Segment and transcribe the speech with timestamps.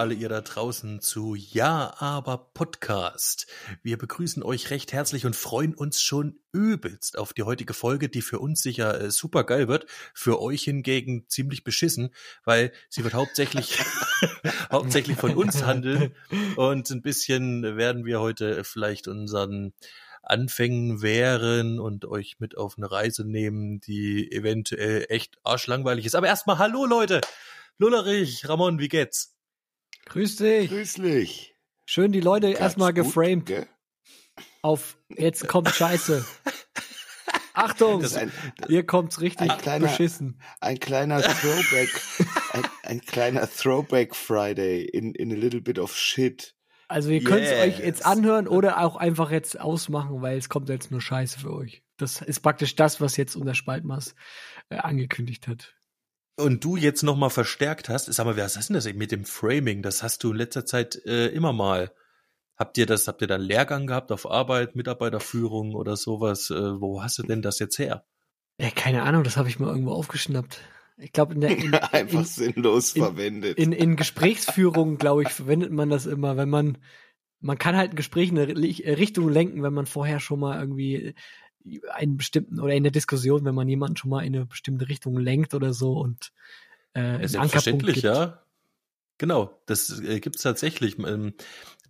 [0.00, 3.46] Alle ihr da draußen zu Ja, aber Podcast.
[3.82, 8.22] Wir begrüßen euch recht herzlich und freuen uns schon übelst auf die heutige Folge, die
[8.22, 13.12] für uns sicher äh, super geil wird, für euch hingegen ziemlich beschissen, weil sie wird
[13.12, 13.78] hauptsächlich
[14.72, 16.14] hauptsächlich von uns handeln
[16.56, 19.74] und ein bisschen werden wir heute vielleicht unseren
[20.22, 26.14] Anfängen wären und euch mit auf eine Reise nehmen, die eventuell echt arschlangweilig ist.
[26.14, 27.20] Aber erstmal hallo Leute.
[27.76, 29.36] Lullerich, Ramon, wie geht's?
[30.06, 30.68] Grüß dich.
[30.70, 31.54] Grüß dich.
[31.86, 33.66] Schön die Leute Ganz erstmal gut, geframed gell?
[34.62, 36.24] auf jetzt kommt Scheiße.
[37.52, 38.32] Achtung, ein,
[38.68, 40.40] hier kommt's richtig ein kleiner- beschissen.
[40.60, 41.90] ein kleiner Throwback,
[42.52, 46.54] ein, ein kleiner Throwback Friday in, in a little bit of shit.
[46.88, 47.86] Also ihr könnt es euch Yes.
[47.86, 51.82] jetzt anhören oder auch einfach jetzt ausmachen, weil es kommt jetzt nur Scheiße für euch.
[51.98, 54.14] Das ist praktisch das, was jetzt unser Spaltmaß
[54.70, 55.74] äh, angekündigt hat.
[56.36, 59.82] Und du jetzt nochmal verstärkt hast, sag mal, was ist denn das mit dem Framing?
[59.82, 61.92] Das hast du in letzter Zeit äh, immer mal.
[62.56, 66.50] Habt ihr das, habt ihr da einen Lehrgang gehabt auf Arbeit, Mitarbeiterführung oder sowas?
[66.50, 68.04] Äh, wo hast du denn das jetzt her?
[68.58, 70.60] Ja, keine Ahnung, das habe ich mal irgendwo aufgeschnappt.
[70.98, 73.58] Ich glaube in der in, Einfach in, sinnlos in- verwendet.
[73.58, 76.76] in, in Gesprächsführungen, glaube ich, verwendet man das immer, wenn man,
[77.40, 80.60] man kann halt ein Gespräch in eine Ri- Richtung lenken, wenn man vorher schon mal
[80.60, 81.14] irgendwie
[81.92, 85.18] einen bestimmten oder in der Diskussion, wenn man jemanden schon mal in eine bestimmte Richtung
[85.18, 86.32] lenkt oder so und
[86.94, 88.04] äh, selbstverständlich, gibt.
[88.04, 88.42] ja.
[89.18, 90.96] Genau, das äh, gibt's tatsächlich.
[90.96, 91.34] Man,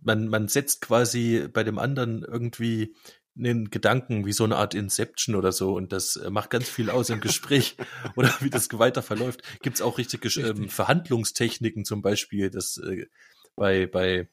[0.01, 2.93] man, man setzt quasi bei dem anderen irgendwie
[3.37, 6.89] einen Gedanken wie so eine Art Inception oder so und das äh, macht ganz viel
[6.89, 7.77] aus im Gespräch
[8.15, 9.41] oder wie das weiter verläuft.
[9.61, 10.73] Gibt's auch richtige ähm, Richtig.
[10.73, 13.07] Verhandlungstechniken zum Beispiel, das äh,
[13.55, 14.27] bei, bei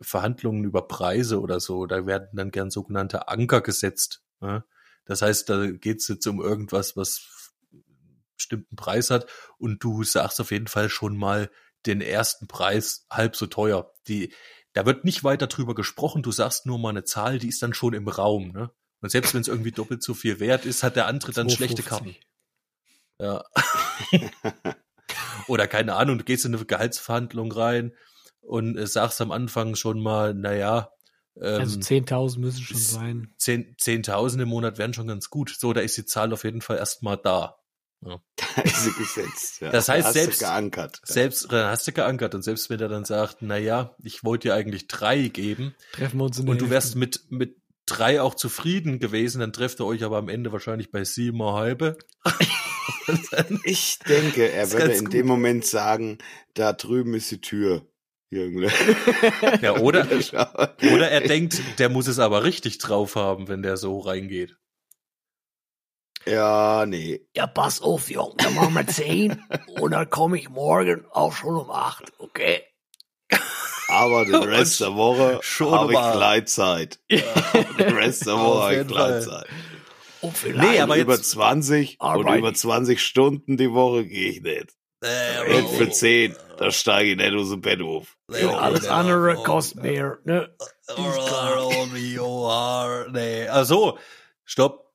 [0.00, 4.22] Verhandlungen über Preise oder so, da werden dann gern sogenannte Anker gesetzt.
[4.40, 4.64] Ja?
[5.10, 9.26] Das heißt, da geht's jetzt um irgendwas, was einen bestimmten Preis hat
[9.58, 11.50] und du sagst auf jeden Fall schon mal
[11.84, 13.92] den ersten Preis halb so teuer.
[14.06, 14.32] Die,
[14.72, 17.74] da wird nicht weiter drüber gesprochen, du sagst nur mal eine Zahl, die ist dann
[17.74, 18.70] schon im Raum, ne?
[19.00, 21.82] Und selbst wenn es irgendwie doppelt so viel wert ist, hat der andere dann schlechte
[21.82, 21.86] 2,50.
[21.88, 22.16] Karten.
[23.18, 23.44] Ja.
[25.48, 27.96] Oder keine Ahnung, du gehst in eine Gehaltsverhandlung rein
[28.42, 30.92] und äh, sagst am Anfang schon mal, naja,
[31.36, 33.34] ähm, Also 10.000 müssen schon sein.
[33.38, 35.54] 10 10.000 im Monat wären schon ganz gut.
[35.58, 37.56] So, da ist die Zahl auf jeden Fall erstmal da.
[38.02, 39.60] Da ist sie gesetzt.
[39.60, 39.70] Ja.
[39.70, 41.00] Das heißt, Da hast selbst- du geankert.
[41.04, 44.48] Selbst, dann hast du geankert und selbst wenn er dann sagt, na ja, ich wollte
[44.48, 46.74] dir eigentlich drei geben Treffen wir uns in der und du Hälfte.
[46.74, 50.90] wärst mit, mit drei auch zufrieden gewesen, dann trefft ihr euch aber am Ende wahrscheinlich
[50.90, 51.98] bei siebener halbe.
[53.64, 55.14] Ich denke, er würde in gut.
[55.14, 56.18] dem Moment sagen,
[56.54, 57.86] da drüben ist die Tür.
[58.30, 58.68] Irgendwie.
[59.60, 60.06] ja, oder,
[60.92, 64.56] oder er denkt, der muss es aber richtig drauf haben, wenn der so reingeht.
[66.26, 67.26] Ja, nee.
[67.34, 69.42] Ja, pass auf, Junge, dann machen wir 10
[69.80, 72.62] und dann komme ich morgen auch schon um 8, okay?
[73.88, 75.98] Aber den Rest der Woche Schon habe ich.
[75.98, 77.00] Gleitzeit.
[77.10, 78.86] Den Rest der Woche habe ich.
[78.86, 79.46] Gleitzeit.
[80.44, 84.76] Nee, aber über jetzt- 20 und über 20 Stunden die Woche gehe ich nicht.
[85.02, 88.16] Äh, Nicht für 10, da steige ich nicht aus dem Bett auf.
[88.28, 90.54] alles andere kostet mehr, ne?
[93.12, 93.98] Nee, also,
[94.44, 94.90] stopp,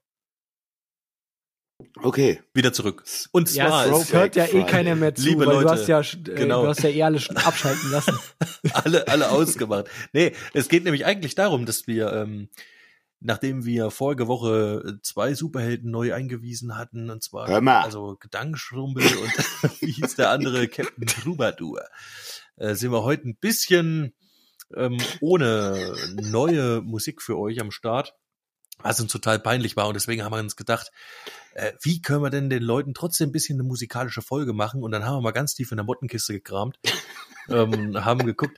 [2.02, 2.42] Okay.
[2.54, 3.04] wieder zurück.
[3.32, 5.72] Und Ja, zwar, es, es, hört ja eh keiner mehr zu, Liebe weil Leute, du
[5.72, 6.64] hast ja, äh, genau.
[6.64, 8.18] du hast ja eh alle schon abschalten lassen.
[8.74, 9.86] alle, alle ausgemacht.
[10.14, 12.50] Nee, es geht nämlich eigentlich darum, dass wir, ähm,
[13.20, 17.48] nachdem wir vorige Woche äh, zwei Superhelden neu eingewiesen hatten, und zwar
[17.84, 20.68] also Gedankenschrumpel und wie hieß der andere?
[20.68, 21.84] Captain Troubadour,
[22.58, 24.14] äh, sind wir heute ein bisschen
[24.76, 28.16] ähm, ohne neue Musik für euch am Start,
[28.80, 29.88] was uns total peinlich war.
[29.88, 30.92] Und deswegen haben wir uns gedacht,
[31.54, 34.84] äh, wie können wir denn den Leuten trotzdem ein bisschen eine musikalische Folge machen?
[34.84, 36.80] Und dann haben wir mal ganz tief in der Mottenkiste gekramt,
[37.50, 38.58] ähm, haben geguckt,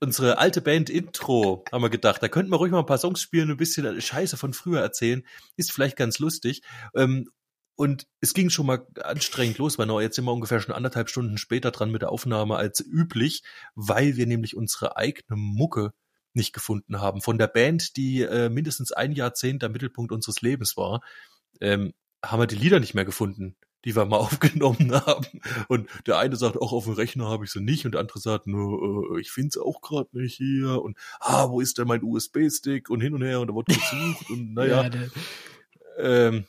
[0.00, 3.20] unsere alte Band Intro, haben wir gedacht, da könnten wir ruhig mal ein paar Songs
[3.20, 5.24] spielen, ein bisschen Scheiße von früher erzählen,
[5.56, 6.62] ist vielleicht ganz lustig.
[6.94, 7.28] Ähm,
[7.74, 11.38] und es ging schon mal anstrengend los, weil jetzt sind wir ungefähr schon anderthalb Stunden
[11.38, 13.42] später dran mit der Aufnahme als üblich,
[13.74, 15.92] weil wir nämlich unsere eigene Mucke
[16.34, 17.20] nicht gefunden haben.
[17.20, 21.02] Von der Band, die äh, mindestens ein Jahrzehnt der Mittelpunkt unseres Lebens war,
[21.60, 21.92] ähm,
[22.24, 25.40] haben wir die Lieder nicht mehr gefunden, die wir mal aufgenommen haben.
[25.68, 28.20] Und der eine sagt, auch auf dem Rechner habe ich sie nicht, und der andere
[28.20, 30.82] sagt, nur, äh, ich finde sie auch gerade nicht hier.
[30.82, 32.90] Und ah, wo ist denn mein USB-Stick?
[32.90, 34.30] Und hin und her, und da wurde gesucht.
[34.30, 35.10] Und naja, der,
[35.98, 36.44] ähm,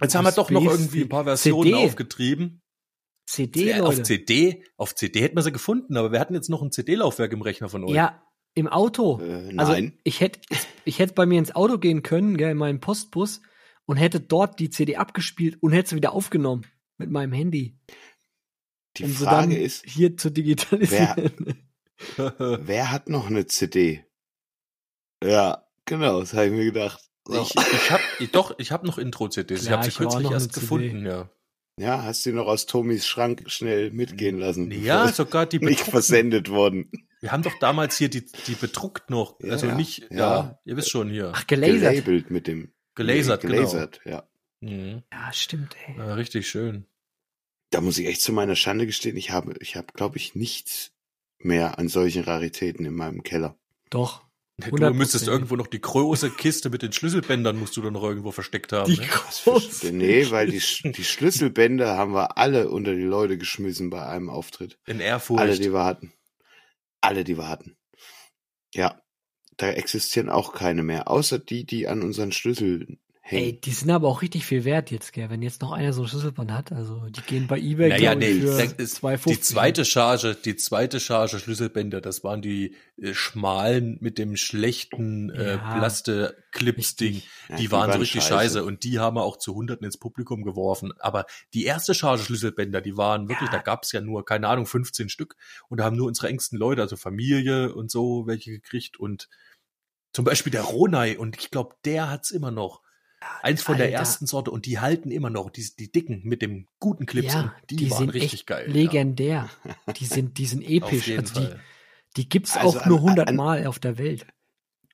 [0.00, 1.84] jetzt haben wir doch noch irgendwie ein paar Versionen CD.
[1.84, 2.62] aufgetrieben.
[3.26, 4.04] CD, Ja, auf Leute.
[4.04, 7.42] CD, auf CD hätten wir sie gefunden, aber wir hatten jetzt noch ein CD-Laufwerk im
[7.42, 7.90] Rechner von euch.
[7.90, 8.22] Ja,
[8.58, 9.20] im Auto.
[9.20, 9.92] Äh, Also nein.
[10.04, 10.40] ich hätte
[10.84, 13.40] ich hätte bei mir ins Auto gehen können, gell, in meinen Postbus
[13.86, 16.66] und hätte dort die CD abgespielt und hätte sie wieder aufgenommen
[16.96, 17.78] mit meinem Handy.
[18.96, 21.32] Die um Frage dann ist, hier zu digitalisieren.
[22.16, 24.04] wer hat noch eine CD?
[25.22, 27.00] Ja, genau, das habe ich mir gedacht.
[27.26, 27.42] So.
[27.42, 29.64] Ich, ich hab, ich, doch, ich habe noch Intro-CDs.
[29.64, 30.60] Ich habe sie kürzlich erst eine CD.
[30.60, 31.28] gefunden, ja.
[31.78, 34.70] Ja, hast du noch aus Tomis Schrank schnell mitgehen lassen?
[34.72, 36.90] Ja, sogar die nicht versendet worden.
[37.20, 39.40] Wir haben doch damals hier die, die bedruckt noch.
[39.40, 40.16] Ja, also nicht, ja.
[40.18, 40.60] Ja.
[40.64, 41.32] ihr wisst schon hier.
[41.34, 41.80] Ach, gelasert.
[41.80, 42.72] Gelabelt mit dem.
[42.94, 43.54] Gelasert, genau.
[43.54, 44.28] Gelasert, ja.
[44.60, 45.02] Mhm.
[45.12, 45.96] Ja, stimmt, ey.
[45.98, 46.86] Ja, richtig schön.
[47.70, 50.92] Da muss ich echt zu meiner Schande gestehen, ich habe, ich habe, glaube ich, nichts
[51.38, 53.56] mehr an solchen Raritäten in meinem Keller.
[53.90, 54.22] Doch.
[54.56, 54.92] Du 100%.
[54.94, 58.72] müsstest irgendwo noch die große Kiste mit den Schlüsselbändern musst du dann noch irgendwo versteckt
[58.72, 58.92] haben.
[58.92, 59.06] Die ne?
[59.06, 59.92] Große.
[59.92, 60.60] Nee, weil die,
[60.90, 64.76] die Schlüsselbänder haben wir alle unter die Leute geschmissen bei einem Auftritt.
[64.86, 65.38] In Erfurt.
[65.38, 66.12] Alle, die wir hatten.
[67.00, 67.76] Alle, die wir hatten.
[68.74, 69.02] Ja,
[69.56, 73.00] da existieren auch keine mehr, außer die, die an unseren Schlüsseln
[73.30, 73.44] hängen.
[73.44, 75.28] Ey, die sind aber auch richtig viel wert jetzt, gell?
[75.30, 78.34] Wenn jetzt noch einer so ein Schlüsselband hat, also die gehen bei eBay Naja, nee,
[78.40, 78.46] für
[78.78, 79.28] ist 2,50.
[79.28, 85.30] die zweite Charge, die zweite Charge Schlüsselbänder, das waren die äh, schmalen mit dem schlechten
[85.30, 87.14] äh, Ja, Plaste-Clips-Ding.
[87.14, 87.28] richtig.
[87.48, 88.64] Ja, die, waren so richtig scheiße.
[88.64, 90.92] und die haben wir auch zu Hunderten ins Publikum geworfen.
[90.98, 93.56] Aber die erste Charge Schlüsselbänder, die waren wirklich, Ja.
[93.58, 95.36] da gab's ja nur, keine Ahnung, 15 Stück
[95.68, 99.28] und da haben nur unsere engsten Leute, also Familie und so, welche gekriegt und
[100.12, 102.82] zum Beispiel der Ronay und ich glaube, der hat's immer noch.
[103.42, 103.98] Eins von der Alter.
[103.98, 107.54] ersten Sorte und die halten immer noch, die, die dicken mit dem guten Clips, Ja,
[107.68, 108.70] die, die, waren sind richtig echt geil.
[108.70, 109.48] legendär.
[109.96, 110.86] Die sind, die sind Ja.
[110.86, 111.10] Episch.
[111.10, 111.48] Also die,
[112.16, 114.26] die gibt's Also auch nur an- 100 an- Mal auf der Welt.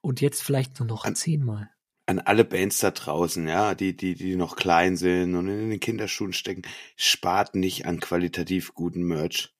[0.00, 1.70] Und jetzt vielleicht nur noch An- 10 Mal.
[2.06, 5.80] An alle Bands da draußen, ja, die, die, die noch klein sind und in den
[5.80, 6.60] Kinderschuhen stecken,
[6.96, 9.54] spart nicht an qualitativ guten Merch.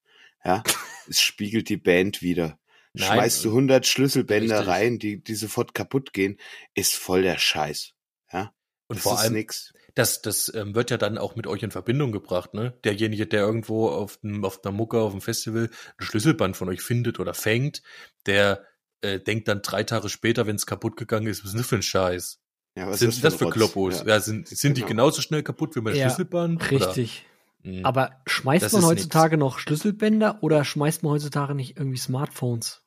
[0.44, 0.62] Ja,
[1.08, 2.58] es spiegelt die Band wieder.
[2.92, 4.72] Nein, Schmeißt du 100 Schlüsselbänder richtig.
[4.74, 6.38] rein, die, die sofort kaputt gehen,
[6.74, 7.92] ist voll der Scheiß.
[8.32, 8.52] Ja,
[8.88, 9.72] Und das vor ist allem, nix.
[9.94, 12.74] das, das ähm, wird ja dann auch mit euch in Verbindung gebracht, ne?
[12.84, 16.80] Derjenige, der irgendwo auf, dem, auf einer Mucke, auf dem Festival ein Schlüsselband von euch
[16.82, 17.82] findet oder fängt,
[18.26, 18.64] der
[19.02, 21.68] äh, denkt dann drei Tage später, wenn es kaputt gegangen ist, was ist denn das
[21.68, 22.40] für ein Scheiß?
[22.76, 23.54] Ja, was sind ist das für Rotz?
[23.54, 24.00] Kloppos?
[24.00, 24.06] Ja.
[24.06, 24.20] Ja.
[24.20, 24.88] sind sind die Genau.
[24.88, 26.70] genauso schnell kaputt wie mein Ja, Schlüsselband?
[26.70, 27.24] Richtig.
[27.62, 27.72] Oder?
[27.72, 27.84] Mhm.
[27.86, 32.82] Aber schmeißt Das man heutzutage noch Schlüsselbänder oder schmeißt man heutzutage nicht irgendwie Smartphones?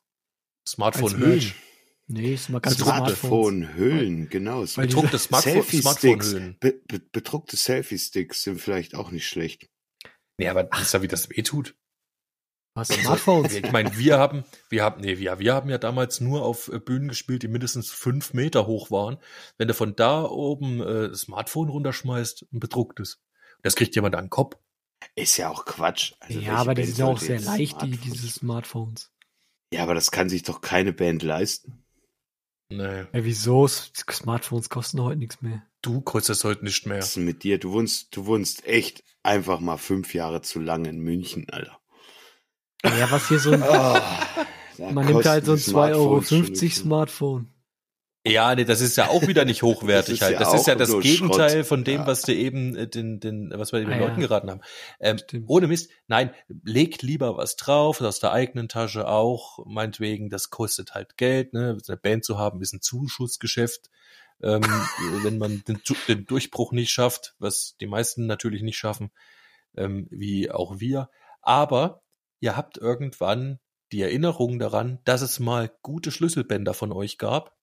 [0.68, 1.52] Smartphone-Hüllen.
[2.10, 3.18] Nee, ist mal ganz Smartphones.
[3.20, 4.64] Smartphone-Hüllen, genau.
[4.64, 5.18] Bedruckte.
[5.18, 6.56] Smartphone-Hüllen.
[6.58, 9.68] Be be bedruckte Selfie-Sticks sind vielleicht auch nicht schlecht.
[10.38, 11.76] Nee, aber wisst ihr, wie das wehtut?
[12.74, 13.54] Was, Smartphones?
[13.54, 16.78] Ich meine, wir haben, wir haben, nee, wir, wir haben ja damals nur auf äh,
[16.78, 19.18] Bühnen gespielt, die mindestens fünf Meter hoch waren.
[19.58, 23.20] Wenn du von da oben äh, Smartphone runterschmeißt, ein bedrucktes.
[23.62, 24.56] Das kriegt jemand an den Kopf.
[25.14, 26.14] Ist ja auch Quatsch.
[26.20, 29.12] Also ja, aber die sind ja auch sehr leicht, die, Smartphones- diese Smartphones.
[29.74, 31.84] Ja, aber das kann sich doch keine Band leisten.
[32.70, 33.66] Nee, Ja, wieso?
[33.66, 35.62] Smartphones kosten heute nichts mehr.
[35.82, 36.98] du kostet das heute nicht mehr.
[36.98, 37.58] Was ist denn mit dir?
[37.58, 41.78] Du wohnst, du wohnst echt einfach mal fünf Jahre zu lange in München, Alter.
[42.84, 47.48] Ja, was hier so ein, Da man nimmt halt so ein kosten 2,50 Euro Smartphone.
[48.26, 50.46] Ja, nee, das ist ja auch wieder nicht hochwertig Das ist halt.
[50.46, 51.66] ja Das ist ja das Gegenteil Schrott.
[51.66, 52.06] von dem, Ja.
[52.06, 54.26] was du eben äh, den, den, was wir den Ah, Leuten ja.
[54.26, 54.60] geraten haben.
[55.00, 56.34] Ähm, ohne Mist, nein,
[56.64, 61.78] legt lieber was drauf, aus der eigenen Tasche auch, meinetwegen, das kostet halt Geld, ne?
[61.86, 63.88] Eine Band zu haben, ist ein Zuschussgeschäft.
[64.42, 64.62] Ähm,
[65.22, 69.10] wenn man den, den Durchbruch nicht schafft, was die meisten natürlich nicht schaffen,
[69.76, 71.08] ähm, wie auch wir.
[71.40, 72.02] Aber
[72.40, 73.58] ihr habt irgendwann
[73.90, 77.56] die Erinnerung daran, dass es mal gute Schlüsselbänder von euch gab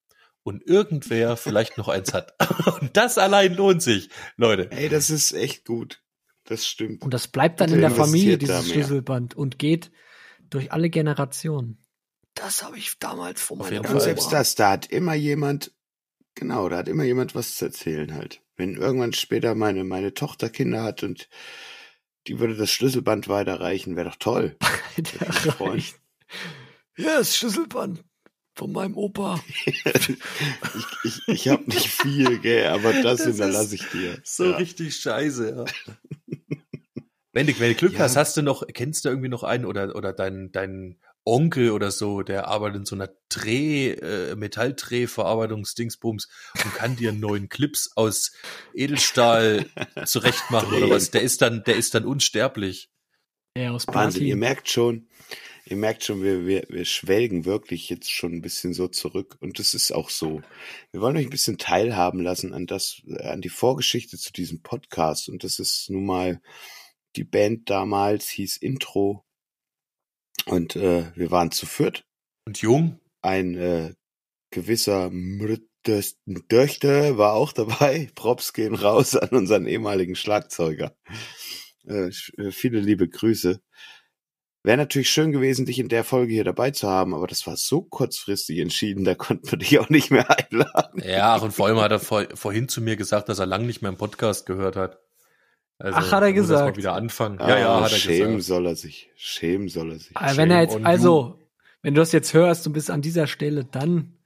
[0.46, 2.36] und irgendwer vielleicht noch eins hat.
[2.80, 4.72] Und das allein lohnt sich, Leute.
[4.72, 6.04] Ey, das ist echt gut.
[6.44, 7.02] Das stimmt.
[7.02, 8.70] Und das bleibt dann Bitte in der Familie, dieses.
[8.70, 9.92] Schlüsselband, und geht
[10.52, 11.84] durch alle Generationen.
[12.36, 15.72] Das habe ich damals von Auf meiner Und selbst das, da hat immer jemand,
[16.36, 18.44] genau, da hat immer jemand was zu erzählen halt.
[18.56, 21.28] Wenn irgendwann später meine, meine Tochter Kinder hat und
[22.28, 24.58] die würde das Schlüsselband weiterreichen, wäre doch toll.
[26.98, 28.06] Ja, das Schlüsselband
[28.56, 29.44] von meinem Opa.
[29.66, 34.20] ich ich, ich habe nicht viel, gell, aber das, Das hinterlasse ist ich dir.
[34.24, 34.56] So Ja.
[34.58, 35.66] richtig scheiße, ja.
[37.34, 38.00] wenn, du, wenn du Glück Ja.
[38.00, 41.90] hast, hast du noch, kennst du irgendwie noch einen oder, oder deinen, deinen Onkel oder
[41.92, 46.28] so, der arbeitet in so einer Dreh, äh, Metalldrehverarbeitungsdingsbums
[46.64, 48.32] und kann dir einen neuen Clips aus
[48.74, 49.66] Edelstahl
[50.06, 51.12] zurechtmachen oder was.
[51.12, 52.90] Der ist dann, der ist dann unsterblich.
[53.58, 55.08] Ja, aus Wahnsinn, ihr merkt schon,
[55.66, 59.60] ihr merkt schon, wir, wir, wir schwelgen wirklich jetzt schon ein bisschen so zurück und
[59.60, 60.42] das ist auch so.
[60.92, 64.62] Wir wollen euch ein bisschen teilhaben lassen an das, äh, an die Vorgeschichte zu diesem
[64.62, 66.42] Podcast und das ist nun mal
[67.16, 69.26] die Band damals hieß Intro
[70.46, 72.06] und äh, wir waren zu viert.
[72.46, 73.00] Und jung?
[73.22, 73.94] Ein äh,
[74.52, 75.12] gewisser
[76.26, 78.10] Döchte war auch dabei.
[78.16, 80.96] Props gehen raus an unseren ehemaligen Schlagzeuger.
[81.88, 83.62] Äh, äh, viele liebe Grüße.
[84.66, 87.56] Wäre natürlich schön gewesen, dich in der Folge hier dabei zu haben, aber das war
[87.56, 91.04] so kurzfristig entschieden, da konnten wir dich auch nicht mehr einladen.
[91.06, 93.84] Ja, und vor allem hat er vor, vorhin zu mir gesagt, dass er lang nicht
[93.84, 94.98] mehr im Podcast gehört hat.
[95.78, 96.72] Also, Ach, hat er gesagt.
[96.72, 97.40] Mal wieder anfangen.
[97.40, 98.44] Ah, ja, ja, hat er schämen gesagt.
[98.44, 99.12] soll er sich.
[99.16, 100.18] Schämen soll er sich.
[100.18, 101.40] Aber wenn er jetzt, also,
[101.84, 104.18] wenn du das jetzt hörst und bist an dieser Stelle, dann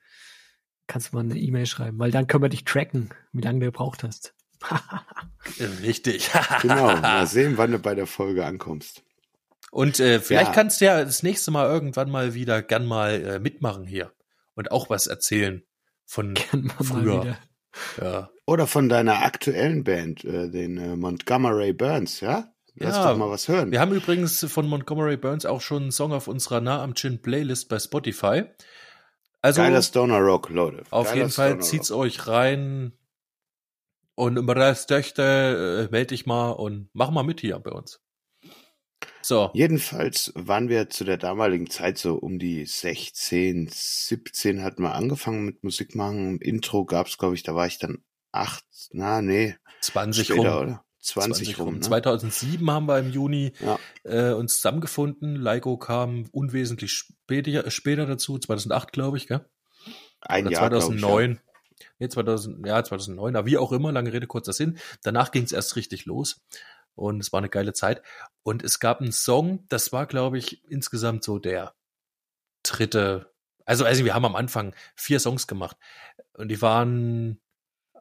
[0.87, 3.65] kannst du mal eine E-Mail schreiben, weil dann können wir dich tracken, wie lange du
[3.65, 4.33] gebraucht hast.
[5.83, 6.29] Richtig.
[6.61, 6.95] genau.
[6.95, 9.03] Mal sehen, wann du bei der Folge ankommst.
[9.71, 10.53] Und äh, vielleicht ja.
[10.53, 14.11] kannst du ja das nächste Mal irgendwann mal wieder gern mal äh, mitmachen hier
[14.55, 15.63] und auch was erzählen
[16.05, 16.35] von
[16.83, 17.37] früher.
[18.01, 18.29] Ja.
[18.45, 22.51] Oder von deiner aktuellen Band, äh, den äh, Montgomery Burns, ja?
[22.75, 23.71] Lass ja, doch mal was hören.
[23.71, 27.21] Wir haben übrigens von Montgomery Burns auch schon einen Song auf unserer Nah am Chin
[27.21, 28.43] Playlist bei Spotify.
[29.41, 30.83] Also, Geiler Stoner Rock, Leute.
[30.89, 31.99] Auf Geiler jeden Fall zieht's Rock.
[31.99, 32.93] euch rein.
[34.15, 38.01] Und über das Töchter äh, melde dich mal und mach mal mit hier bei uns.
[39.21, 39.51] So.
[39.53, 45.45] Jedenfalls waren wir zu der damaligen Zeit so um die 16, 17 hatten wir angefangen
[45.45, 46.39] mit Musik machen.
[46.39, 49.55] Intro gab's, glaube ich, da war ich dann acht, na, nee.
[49.81, 50.61] 20 später, rum.
[50.61, 50.85] oder?
[51.01, 51.75] 20, 20 rum.
[51.75, 51.81] Ne?
[51.81, 53.79] 2007 haben wir im Juni ja.
[54.03, 55.35] äh, uns zusammengefunden.
[55.35, 59.45] Leiko kam unwesentlich später, später dazu, 2008, glaube ich, gell?
[60.21, 61.31] Ein oder Jahr, 2009.
[61.31, 61.43] Ich, ja.
[61.99, 64.77] Nee, 2000, ja, 2009, aber wie auch immer, lange Rede, kurzer Sinn.
[65.03, 66.41] Danach ging es erst richtig los
[66.99, 68.01] und es war eine geile Zeit.
[68.43, 71.75] Und es gab einen Song, das war, glaube ich, insgesamt so der
[72.63, 73.33] dritte.
[73.65, 75.77] Also, also wir haben am Anfang vier Songs gemacht
[76.33, 77.39] und die waren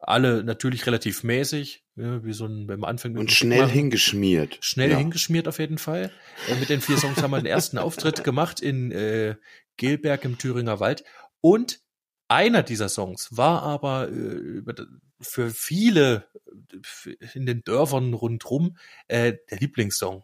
[0.01, 3.73] alle natürlich relativ mäßig, ja, wie so ein, anfängt mit Und schnell machen.
[3.73, 4.57] hingeschmiert.
[4.61, 4.97] Schnell ja.
[4.97, 6.11] hingeschmiert auf jeden Fall.
[6.47, 9.35] Äh, mit den vier Songs haben wir den ersten Auftritt gemacht in äh,
[9.77, 11.03] Gelberg im Thüringer Wald.
[11.41, 11.81] Und
[12.29, 14.61] einer dieser Songs war aber äh,
[15.19, 16.25] für viele
[17.33, 20.23] in den Dörfern rundrum äh, der Lieblingssong.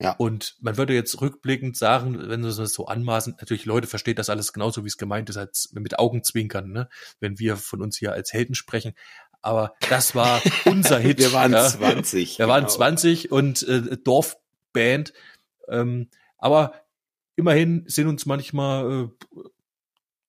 [0.00, 0.12] Ja.
[0.12, 4.30] Und man würde jetzt rückblickend sagen, wenn du das so anmaßen, natürlich Leute versteht das
[4.30, 6.88] alles genauso, wie es gemeint ist, als mit Augenzwinkern, ne?
[7.20, 8.94] wenn wir von uns hier als Helden sprechen.
[9.42, 11.18] Aber das war unser Hit.
[11.18, 11.66] wir waren ja.
[11.66, 12.38] 20.
[12.38, 12.54] Wir genau.
[12.54, 15.12] waren 20 und äh, Dorfband.
[15.68, 16.72] Ähm, aber
[17.36, 19.40] immerhin sind uns manchmal äh,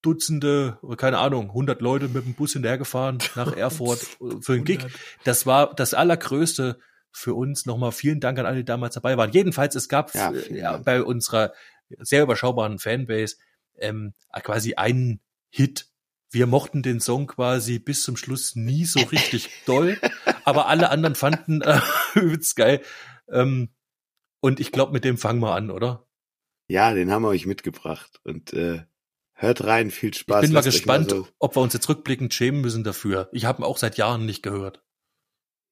[0.01, 3.99] Dutzende, keine Ahnung, 100 Leute mit dem Bus hinterhergefahren nach Erfurt
[4.41, 4.85] für einen Gig.
[5.23, 6.79] Das war das allergrößte
[7.11, 7.65] für uns.
[7.65, 9.31] Nochmal vielen Dank an alle, die damals dabei waren.
[9.31, 11.53] Jedenfalls, es gab ja, ja, bei unserer
[11.99, 13.35] sehr überschaubaren Fanbase
[13.77, 15.87] ähm, quasi einen Hit.
[16.29, 19.97] Wir mochten den Song quasi bis zum Schluss nie so richtig doll,
[20.45, 21.81] aber alle anderen fanden äh,
[22.15, 22.81] übelst geil.
[23.29, 23.69] Ähm,
[24.39, 26.07] und ich glaube, mit dem fangen wir an, oder?
[26.67, 28.21] Ja, den haben wir euch mitgebracht.
[28.23, 28.83] Und äh,
[29.41, 30.43] Hört rein, viel Spaß.
[30.43, 33.27] Ich bin mal gespannt, mal so ob wir uns jetzt rückblickend schämen müssen dafür.
[33.31, 34.83] Ich habe ihn auch seit Jahren nicht gehört.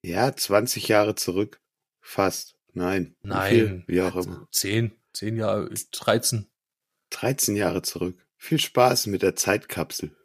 [0.01, 1.61] Ja, 20 Jahre zurück.
[2.01, 2.57] Fast.
[2.73, 3.15] Nein.
[3.21, 3.83] Nein.
[3.85, 4.47] Wie, Wie auch immer.
[4.51, 6.47] 10, 10 Jahre, 13.
[7.11, 8.25] 13 Jahre zurück.
[8.38, 10.15] Viel Spaß mit der Zeitkapsel.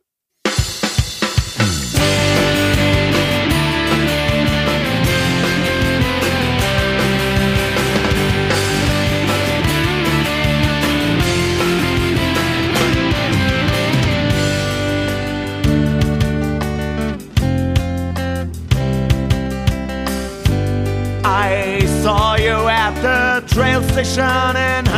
[23.94, 24.93] Station in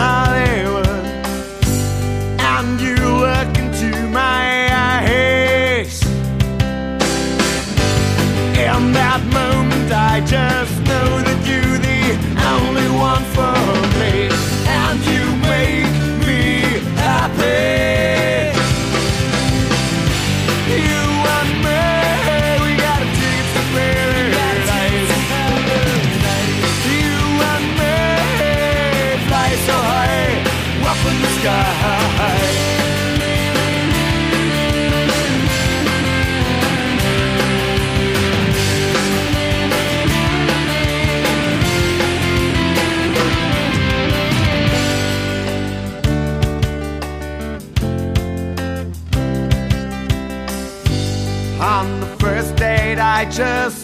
[53.16, 53.75] righteous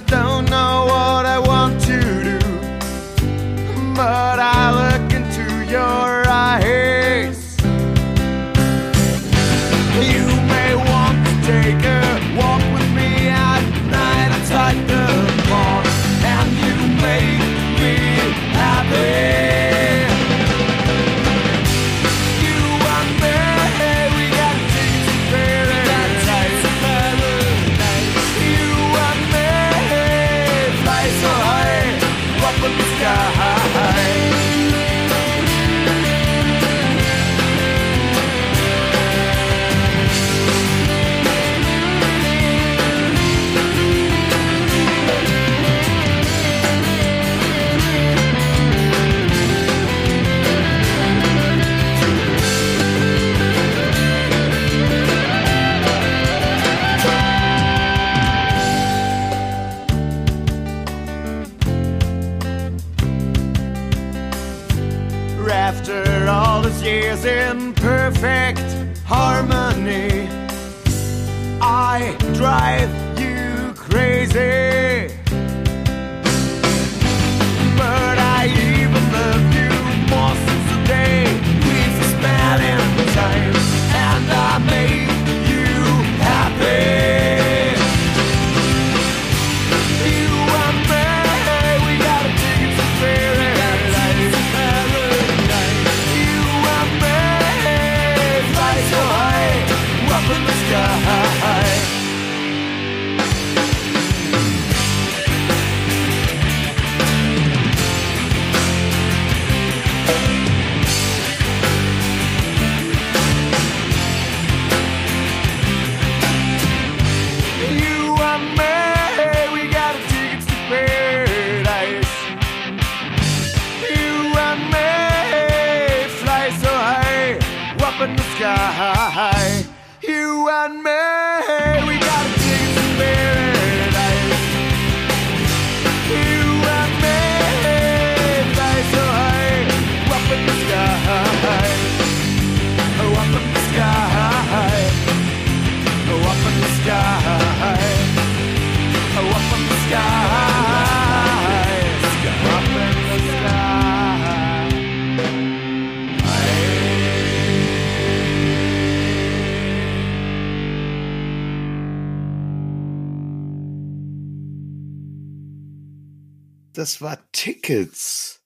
[166.83, 168.45] Das war Tickets.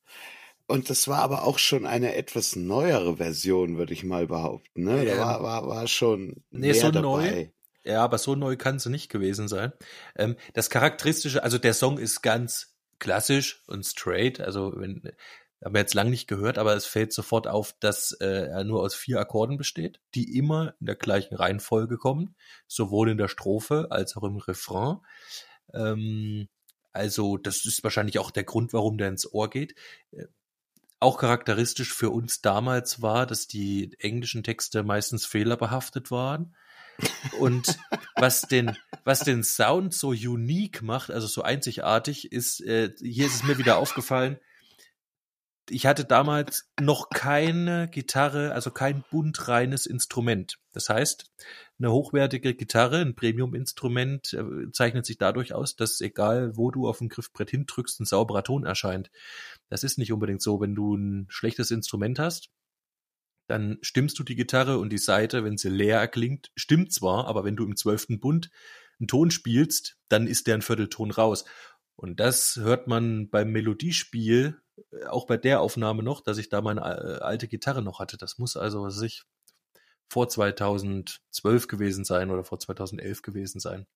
[0.66, 4.84] Und das war aber auch schon eine etwas neuere Version, würde ich mal behaupten.
[4.84, 5.06] Ne?
[5.06, 7.00] Da war, war, war schon nee, mehr so dabei.
[7.00, 7.48] neu.
[7.90, 9.72] Ja, aber so neu kann sie nicht gewesen sein.
[10.16, 14.38] Ähm, das Charakteristische, also der Song ist ganz klassisch und straight.
[14.38, 15.00] Also wenn,
[15.64, 18.82] haben wir jetzt lang nicht gehört, aber es fällt sofort auf, dass äh, er nur
[18.82, 23.86] aus vier Akkorden besteht, die immer in der gleichen Reihenfolge kommen, sowohl in der Strophe
[23.88, 24.98] als auch im Refrain.
[25.72, 26.48] Ähm,
[26.96, 29.74] also das ist wahrscheinlich auch der Grund, warum der ins Ohr geht.
[30.12, 30.24] Äh,
[30.98, 36.56] Auch charakteristisch für uns damals war, dass die englischen Texte meistens fehlerbehaftet waren.
[37.38, 37.78] Und
[38.16, 43.34] was den, was den Sound so unique macht, also so einzigartig, ist, äh, hier ist
[43.36, 44.38] es mir wieder aufgefallen,
[45.68, 50.58] ich hatte damals noch keine Gitarre, also kein buntreines Instrument.
[50.72, 51.30] Das heißt,
[51.78, 56.98] eine hochwertige Gitarre, ein Premium-Instrument, äh, zeichnet sich dadurch aus, dass egal wo du auf
[56.98, 59.10] dem Griffbrett hindrückst, ein sauberer Ton erscheint.
[59.68, 62.50] Das ist nicht unbedingt so, wenn du ein schlechtes Instrument hast,
[63.48, 67.44] dann stimmst du die Gitarre und die Seite, wenn sie leer erklingt, stimmt zwar, aber
[67.44, 68.50] wenn du im zwölften Bund
[68.98, 71.44] einen Ton spielst, dann ist der ein Viertelton raus.
[71.96, 74.60] Und das hört man beim Melodiespiel,
[75.08, 78.16] auch bei der Aufnahme noch, dass ich da meine äh, alte Gitarre noch hatte.
[78.16, 79.22] Das muss also, was weiß ich,
[80.08, 83.86] vor 2012 gewesen sein oder vor 2011 gewesen sein.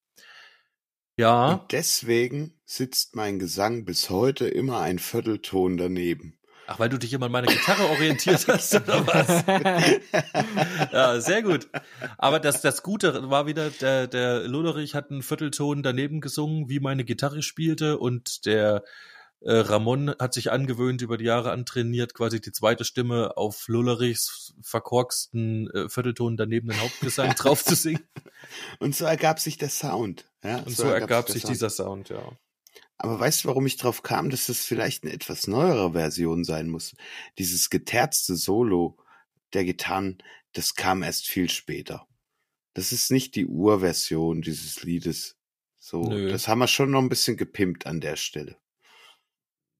[1.17, 6.39] Ja, Und deswegen sitzt mein Gesang bis heute immer ein Viertelton daneben.
[6.67, 9.43] ach, weil du dich immer an meine Gitarre orientiert hast, oder was?
[10.93, 11.67] ja, sehr gut.
[12.17, 16.79] Aber das, das Gute war wieder, der, der Lullerich hat einen Viertelton daneben gesungen, wie
[16.79, 18.83] meine Gitarre spielte und der
[19.41, 24.53] äh, Ramon hat sich angewöhnt, über die Jahre antrainiert, quasi die zweite Stimme auf Lullerichs
[24.61, 28.07] verkorksten äh, Viertelton daneben den Hauptgesang drauf zu singen.
[28.79, 30.31] Und so ergab sich der Sound.
[30.43, 31.55] Ja, Und so ergab sich der Sound.
[31.55, 32.37] dieser Sound, ja.
[32.99, 36.69] Aber weißt du, warum ich drauf kam, dass das vielleicht eine etwas neuere Version sein
[36.69, 36.95] muss?
[37.39, 38.95] Dieses geterzte Solo
[39.53, 40.19] der Gitarren,
[40.53, 42.07] das kam erst viel später.
[42.75, 45.35] Das ist nicht die Urversion dieses Liedes.
[45.79, 46.29] So, Nö.
[46.29, 48.57] das haben wir schon noch ein bisschen gepimpt an der Stelle.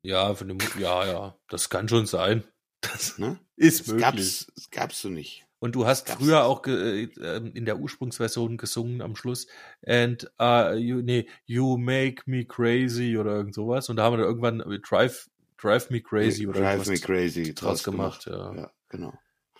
[0.03, 2.43] Ja, von dem, ja, ja, das kann schon sein.
[2.81, 3.37] Das Ne?
[3.57, 4.01] ist Das möglich.
[4.03, 5.45] gab's, das gab's so nicht.
[5.59, 9.45] Und du hast Gab's früher auch äh, in der Ursprungsversion gesungen am Schluss.
[9.85, 13.87] And uh, you, nee, you make me crazy oder irgend sowas.
[13.89, 15.29] Und da haben wir dann irgendwann Drive,
[15.61, 18.25] Drive me crazy oder Drive Me Crazy draus gemacht.
[18.25, 18.55] Ja.
[18.55, 19.13] Ja, genau.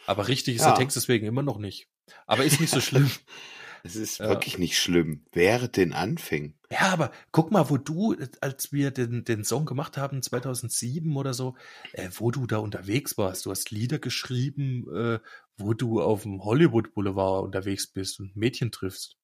[0.07, 0.69] Aber richtig ist Ja.
[0.71, 1.87] der Text deswegen immer noch nicht.
[2.25, 3.11] Aber ist nicht so schlimm.
[3.83, 4.29] Es ist Ja.
[4.29, 5.25] wirklich nicht schlimm.
[5.31, 6.57] Während den Anfängen.
[6.69, 11.33] ja, aber guck mal, wo du, als wir den, den Song gemacht haben, 2007 oder
[11.33, 11.55] so,
[11.93, 13.45] äh, wo du da unterwegs warst.
[13.45, 15.19] Du hast Lieder geschrieben, äh,
[15.57, 19.17] wo du auf dem Hollywood Boulevard unterwegs bist und Mädchen triffst.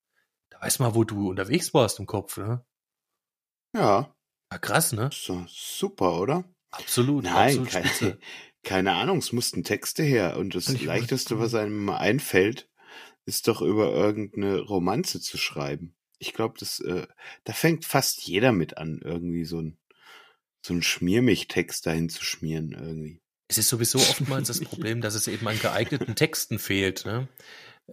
[0.50, 2.65] Da weiß mal, wo du unterwegs warst im Kopf, ne?
[3.76, 4.13] Ja,
[4.52, 5.10] Ja, krass, ne?
[5.13, 6.43] so, super, oder?
[6.72, 7.24] Absolut.
[7.26, 8.17] Nein, absolut keine,
[8.63, 10.38] keine Ahnung, es mussten Texte her.
[10.38, 12.70] Und das Leichteste, was einem einfällt,
[13.27, 15.93] ist doch über irgendeine Romanze zu schreiben.
[16.17, 17.05] Ich glaube, das, äh,
[17.43, 19.77] da fängt fast jeder mit an, irgendwie so ein,
[20.61, 23.21] so ein Schmiermich-Text dahin zu schmieren, irgendwie.
[23.49, 27.05] Es ist sowieso oftmals das Problem, dass es eben an geeigneten Texten fehlt.
[27.05, 27.27] Ne?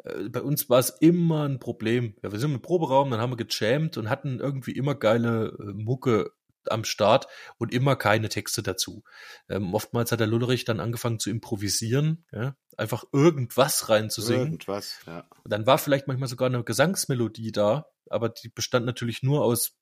[0.05, 2.15] Äh, Bei uns war es immer ein Problem.
[2.23, 5.73] Ja, wir sind im Proberaum, dann haben wir gejammt und hatten irgendwie immer geile äh,
[5.75, 6.31] Mucke
[6.71, 7.27] am Start
[7.59, 9.05] und immer keine Texte dazu.
[9.49, 12.57] Ähm, oftmals hat der Lullerich dann angefangen zu improvisieren, ja?
[12.77, 14.45] einfach irgendwas reinzusingen.
[14.45, 15.29] Irgendwas, ja.
[15.45, 19.77] Dann war vielleicht manchmal sogar eine Gesangsmelodie da, aber die bestand natürlich nur aus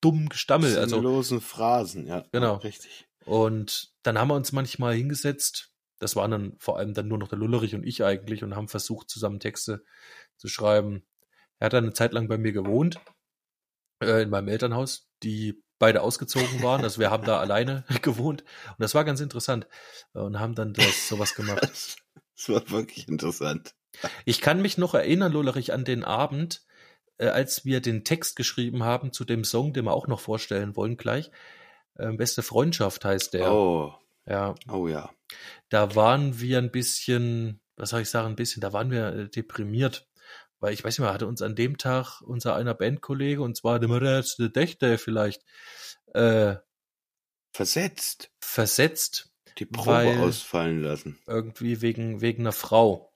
[0.00, 0.76] dummem Gestammel.
[0.78, 2.24] Also Sinnlosen Phrasen, ja.
[2.32, 2.56] Genau.
[2.56, 3.08] Richtig.
[3.24, 5.70] und dann haben wir uns manchmal hingesetzt.
[5.98, 8.68] Das waren dann vor allem dann nur noch der Lullerich und ich eigentlich und haben
[8.68, 9.84] versucht, zusammen Texte
[10.36, 11.06] zu schreiben.
[11.58, 13.00] Er hat dann eine Zeit lang bei mir gewohnt,
[14.02, 16.80] äh, in meinem Elternhaus, die beide ausgezogen waren.
[16.84, 18.42] Also wir haben da alleine gewohnt.
[18.42, 19.66] Und das war ganz interessant.
[20.12, 21.62] Und haben dann das sowas gemacht.
[21.62, 21.96] Das,
[22.36, 23.74] das war wirklich interessant.
[24.24, 26.62] Ich kann mich noch erinnern, Lullerich, an den Abend,
[27.18, 30.76] äh, als wir den Text geschrieben haben zu dem Song, den wir auch noch vorstellen
[30.76, 31.30] wollen gleich.
[31.96, 33.52] Äh, Beste Freundschaft heißt der.
[33.52, 33.94] Oh,
[34.26, 35.10] Ja, oh ja.
[35.68, 39.28] da waren wir ein bisschen, was soll ich sagen, ein bisschen, da waren wir äh,
[39.28, 40.08] deprimiert.
[40.64, 43.78] Weil ich weiß nicht mehr, hatte uns an dem Tag unser einer Bandkollege, und zwar
[43.78, 45.42] der letzte Dächte vielleicht,
[46.14, 46.54] äh,
[47.52, 48.30] Versetzt.
[48.40, 51.18] versetzt, Die Probe ausfallen lassen.
[51.26, 53.12] irgendwie wegen, wegen einer Frau.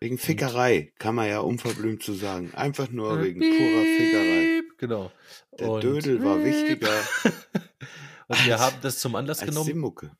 [0.00, 2.54] Wegen Fickerei, kann man ja unverblümt zu sagen.
[2.54, 4.62] Einfach nur Äh, wegen purer Fickerei.
[4.78, 5.12] Genau.
[5.60, 6.88] Der Und- Dödel war wichtiger
[8.28, 10.16] Und wir haben das zum Anlass als die genommen Mucke.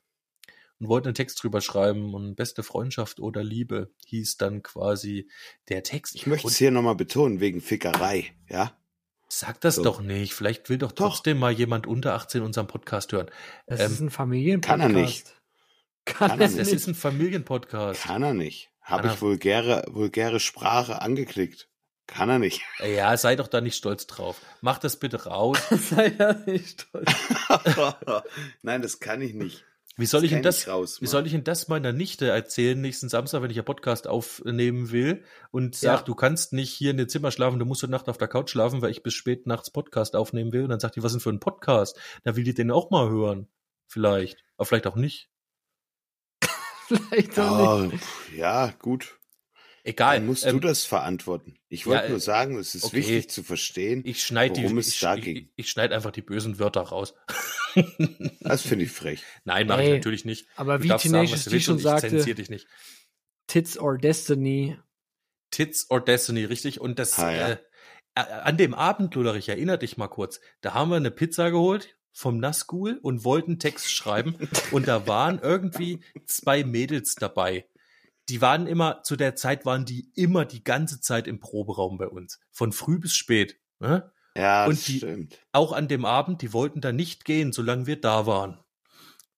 [0.79, 2.13] Und wollten einen Text drüber schreiben.
[2.13, 5.29] Und beste Freundschaft oder Liebe hieß dann quasi
[5.69, 6.15] der Text.
[6.15, 8.71] Ich möchte es hier nochmal betonen, wegen Fickerei, ja?
[9.29, 9.83] Sag das So.
[9.83, 10.33] doch nicht.
[10.33, 11.09] Vielleicht will doch Doch.
[11.15, 13.29] trotzdem mal jemand unter 18 unseren Podcast hören.
[13.65, 14.79] Das Ähm, ist ein Familienpodcast.
[14.81, 15.33] kann er nicht.
[16.05, 16.59] Kann, Kann er nicht.
[16.59, 18.01] Das ist ein Familienpodcast.
[18.03, 18.69] Kann er nicht.
[18.81, 21.67] Habe ich vulgäre, vulgäre Sprache angeklickt.
[22.07, 22.61] Kann er nicht.
[22.79, 24.39] Ja, sei doch da nicht stolz drauf.
[24.61, 25.57] Mach das bitte raus.
[25.89, 27.11] Sei ja nicht stolz.
[28.61, 29.65] Nein, das kann ich nicht.
[29.97, 31.01] Wie soll ich kann denn das, ich rausmachen.
[31.01, 34.91] wie soll ich denn das meiner Nichte erzählen nächsten Samstag, wenn ich einen Podcast aufnehmen
[34.91, 36.03] will und sag, Ja.
[36.05, 38.51] du kannst nicht hier in dem Zimmer schlafen, du musst heute Nacht auf der Couch
[38.51, 40.63] schlafen, weil ich bis spät nachts Podcast aufnehmen will.
[40.63, 41.99] Und dann sagt die, was denn für ein Podcast?
[42.23, 43.47] Da will die den auch mal hören.
[43.87, 44.43] Vielleicht.
[44.55, 45.29] Aber vielleicht auch nicht.
[46.87, 47.93] Vielleicht auch nicht.
[47.93, 49.16] Ja, pf, ja, gut.
[49.87, 50.17] Egal.
[50.17, 51.57] Dann musst Ähm, du das verantworten.
[51.69, 52.97] Ich wollte ja, nur sagen, es ist okay.
[52.97, 54.01] wichtig zu verstehen.
[54.05, 55.37] ich schneide die, worum es ich, da ich, ging.
[55.37, 57.13] ich, ich schneide einfach die bösen Wörter raus.
[58.41, 59.23] Das finde ich frech.
[59.43, 60.47] Nein, mache ich natürlich nicht.
[60.55, 62.67] Aber Du wie Tenacious was du D willst schon und ich sagte, zensiere dich nicht.
[63.47, 64.77] Tits or Destiny.
[65.51, 66.81] Tits or Destiny, richtig?
[66.81, 67.47] Und das Ah, ja.
[67.49, 67.57] äh,
[68.15, 70.39] äh, an dem Abend, Lullerich, erinnere dich mal kurz.
[70.61, 74.35] Da haben wir eine Pizza geholt vom Nassgul und wollten Text schreiben.
[74.71, 77.67] und da waren irgendwie zwei Mädels dabei.
[78.29, 82.07] Die waren immer, zu der Zeit waren die immer die ganze Zeit im Proberaum bei
[82.07, 82.39] uns.
[82.51, 83.57] Von früh bis spät.
[83.79, 84.11] Ne?
[84.35, 85.39] Ja, Und das die- stimmt.
[85.51, 88.59] Auch an dem Abend, die wollten da nicht gehen, solange wir da waren.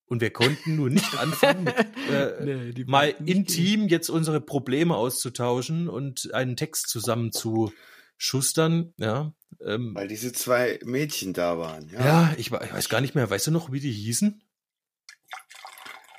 [0.06, 1.76] Und wir konnten nur nicht anfangen, mit,
[2.12, 7.72] äh, Nee, die mal intim jetzt unsere Probleme auszutauschen und einen Text zusammen zu
[8.18, 8.94] schustern.
[8.98, 11.90] Ja, ähm, Weil diese zwei Mädchen da waren.
[11.90, 12.06] Ja.
[12.06, 13.30] ja ich, ich weiß gar nicht mehr.
[13.30, 14.42] Weißt du noch, wie die hießen?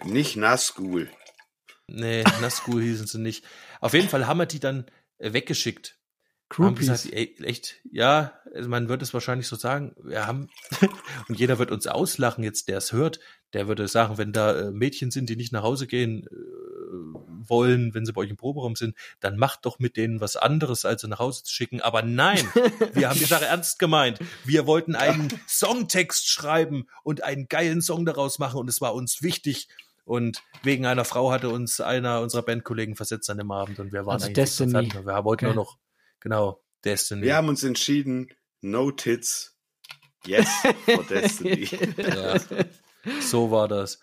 [0.04, 1.10] Nicht Nassgul.
[1.92, 3.44] Nee, Nassgul hießen sie nicht.
[3.80, 4.86] Auf jeden Fall haben wir die dann
[5.18, 5.96] äh, weggeschickt.
[6.52, 6.88] Haben Groupies.
[6.88, 10.48] gesagt, ey, echt, ja, also man wird es wahrscheinlich so sagen, wir haben,
[11.28, 13.20] und jeder wird uns auslachen jetzt, der es hört,
[13.52, 16.30] der würde sagen, wenn da äh, Mädchen sind, die nicht nach Hause gehen äh,
[17.48, 20.84] wollen, wenn sie bei euch im Proberaum sind, dann macht doch mit denen was anderes,
[20.84, 21.80] als sie nach Hause zu schicken.
[21.80, 22.46] Aber nein,
[22.94, 24.18] wir haben die Sache ernst gemeint.
[24.44, 29.22] Wir wollten einen Songtext schreiben und einen geilen Song daraus machen und es war uns
[29.22, 29.68] wichtig.
[30.04, 34.06] Und wegen einer Frau hatte uns einer unserer Bandkollegen versetzt an dem Abend und wir
[34.06, 34.70] waren Also eigentlich Destiny.
[34.72, 34.94] fertig.
[34.94, 35.54] Wir wollten Okay.
[35.54, 35.78] nur noch,
[36.20, 37.22] genau, Destiny.
[37.22, 38.28] Wir haben uns entschieden,
[38.60, 39.56] no tits,
[40.26, 40.48] yes
[40.84, 41.68] for Destiny.
[41.96, 42.40] Ja.
[43.20, 44.00] so war das.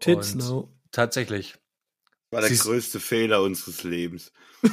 [0.00, 0.72] Tits Und no.
[0.92, 1.54] Tatsächlich.
[2.30, 4.32] War der Siehst- größte Fehler unseres Lebens.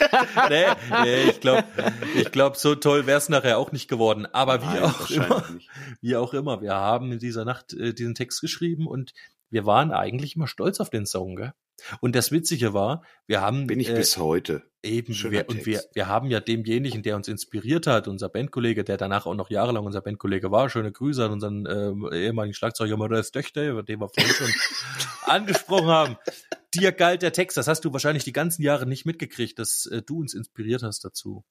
[0.48, 0.64] nee,
[1.02, 1.64] nee, ich glaube,
[2.14, 4.26] ich glaub, so toll wäre es nachher auch nicht geworden.
[4.26, 5.68] Aber wie Nein, auch immer, nicht.
[6.00, 9.12] wie auch immer, wir haben in dieser Nacht äh, diesen Text geschrieben und
[9.50, 11.52] wir waren eigentlich immer stolz auf den Song, gell?
[12.00, 14.62] Und das Witzige war, wir haben Bin ich äh, bis heute.
[14.82, 18.96] Eben, wir, und wir, wir haben ja demjenigen, der uns inspiriert hat, unser Bandkollege, der
[18.96, 23.30] danach auch noch jahrelang unser Bandkollege war, schöne Grüße an unseren ähm, ehemaligen Schlagzeuger Matthias
[23.30, 24.52] Döchter, den wir vorhin schon
[25.22, 26.16] angesprochen haben.
[26.74, 30.02] Dir galt der Text, das hast du wahrscheinlich die ganzen Jahre nicht mitgekriegt, dass äh,
[30.02, 31.44] du uns inspiriert hast dazu.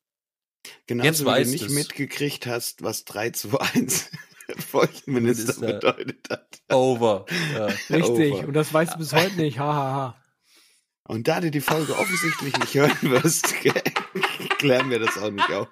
[0.87, 1.73] Genauso Jetzt wie du nicht du's.
[1.73, 4.09] mitgekriegt hast, was 3 zu 1
[4.57, 6.61] Feuchtminister äh, bedeutet hat.
[6.71, 7.25] Over.
[7.53, 7.65] Ja.
[7.89, 8.33] Richtig.
[8.33, 8.47] Over.
[8.47, 9.59] Und das weißt du bis heute nicht.
[9.59, 10.21] Ha, ha, ha.
[11.07, 13.53] Und da du die Folge offensichtlich nicht hören wirst,
[14.57, 15.67] klären wir das auch nicht auf.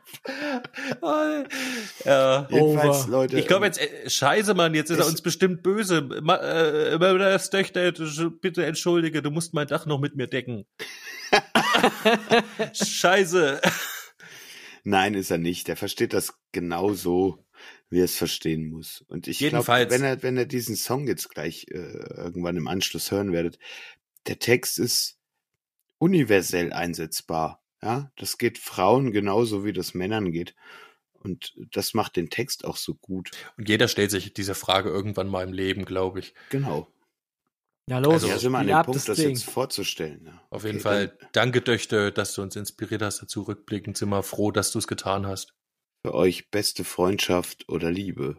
[2.05, 2.47] ja.
[2.51, 3.07] Jedenfalls, Over.
[3.09, 3.39] Leute.
[3.39, 6.01] Ich glaube jetzt, äh, scheiße, Mann, jetzt ist er uns bestimmt böse.
[6.21, 7.91] Ma, äh, das Töchter,
[8.41, 10.65] bitte entschuldige, du musst mein Dach noch mit mir decken.
[12.73, 13.59] scheiße.
[14.83, 15.67] Nein, ist er nicht.
[15.67, 17.42] Er versteht das genau so,
[17.93, 19.03] wie er es verstehen muss.
[19.07, 19.91] Und ich glaube, Jedenfalls.
[19.91, 23.59] wenn er, wenn er diesen Song jetzt gleich äh, irgendwann im Anschluss hören werdet,
[24.27, 25.17] der Text ist
[25.99, 27.63] universell einsetzbar.
[27.81, 30.55] Ja, das geht Frauen genauso wie das Männern geht.
[31.13, 33.31] Und das macht den Text auch so gut.
[33.57, 36.33] Und jeder stellt sich diese Frage irgendwann mal im Leben, glaube ich.
[36.49, 36.87] Genau.
[37.89, 38.13] Ja, los.
[38.13, 39.29] Also, ja, sind wir an dem Punkt, das, Ding.
[39.29, 40.25] jetzt vorzustellen.
[40.25, 40.41] Ja.
[40.49, 43.97] Auf jeden Okay, Fall danke, Töchter, dass du uns inspiriert hast dazu rückblickend.
[43.97, 45.53] Sind wir froh, dass du es getan hast.
[46.05, 48.35] Für euch beste Freundschaft oder Liebe.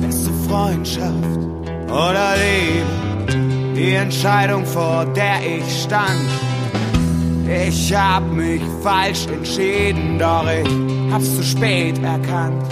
[0.00, 1.10] beste Freundschaft
[1.88, 6.47] oder Liebe, die Entscheidung, vor der ich stand.
[7.48, 10.68] Ich hab mich falsch entschieden, doch ich
[11.10, 12.62] hab's zu spät erkannt.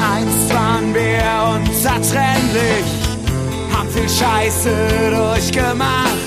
[0.00, 2.84] Einst waren wir unzertrennlich,
[3.72, 4.74] haben viel Scheiße
[5.14, 6.18] durchgemacht.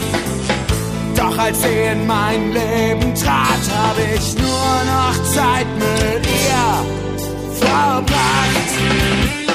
[1.18, 9.47] Doch als sie in mein Leben trat, hab ich nur noch Zeit mit ihr verbracht.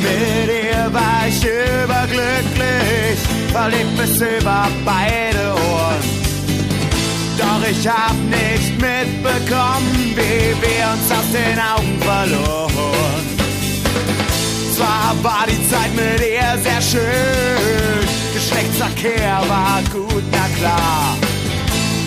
[0.00, 3.18] Mit ihr war ich überglücklich,
[3.52, 6.18] verliebt bis über beide Ohren.
[7.38, 13.38] Doch ich hab nicht mitbekommen, wie wir uns aus den Augen verloren.
[14.76, 21.16] Zwar war die Zeit mit ihr sehr schön, Geschlechtsverkehr war gut, na klar.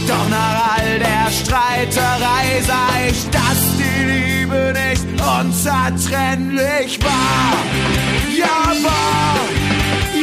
[0.08, 3.71] Doch nach all der Streiterei sah ich, die
[4.52, 7.54] Liebe nicht unzertrennlich war.
[8.38, 9.40] Ja, war,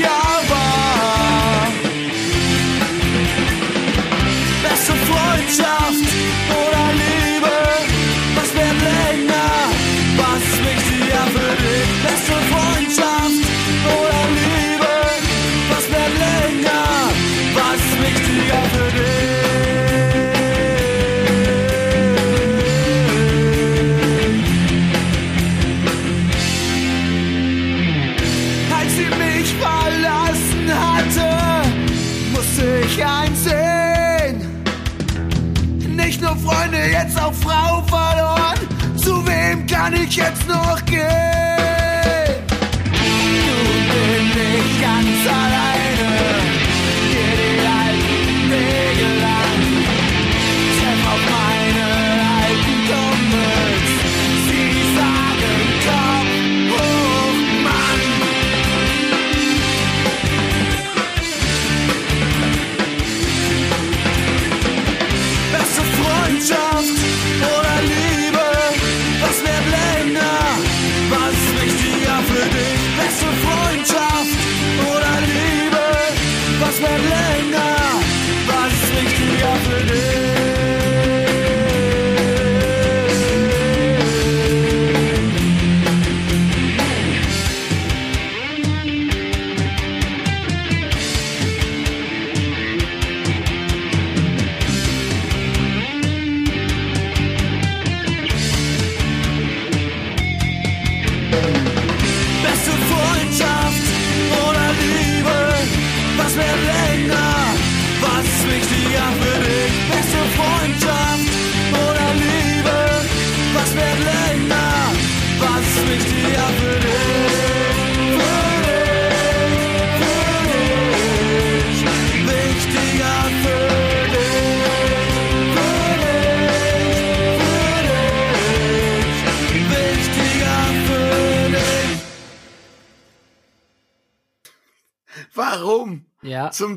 [0.01, 1.69] ja, war.
[4.63, 6.09] Beste Freundschaft
[6.51, 7.08] oder Liebe,
[39.91, 40.85] kann ich jetzt noch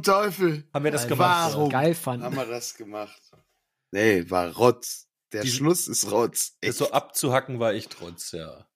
[0.03, 0.67] Zum Teufel.
[0.73, 1.53] Haben wir das gemacht?
[1.53, 1.69] warum?
[1.69, 2.23] Geil fand.
[2.23, 3.21] Haben wir das gemacht?
[3.91, 5.07] Nee, war Rotz.
[5.33, 6.57] Der Die- Schluss ist Rotz.
[6.61, 8.67] Das so abzuhacken war ich trotz, ja.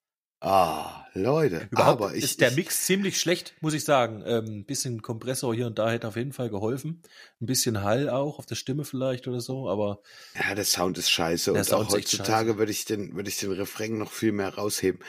[0.41, 1.67] Ah, Leute.
[1.71, 4.21] Überhaupt aber ich, ist der ich, Mix ziemlich schlecht, muss ich sagen.
[4.25, 7.01] Ähm, ein bisschen Kompressor hier und da hätte auf jeden Fall geholfen.
[7.41, 10.01] Ein bisschen Hall auch auf der Stimme vielleicht oder so, aber
[10.35, 11.51] Ja, der Sound ist scheiße.
[11.51, 14.11] Der und Sound auch ist echt heutzutage würde ich den, würde ich den Refrain noch
[14.11, 15.01] viel mehr rausheben.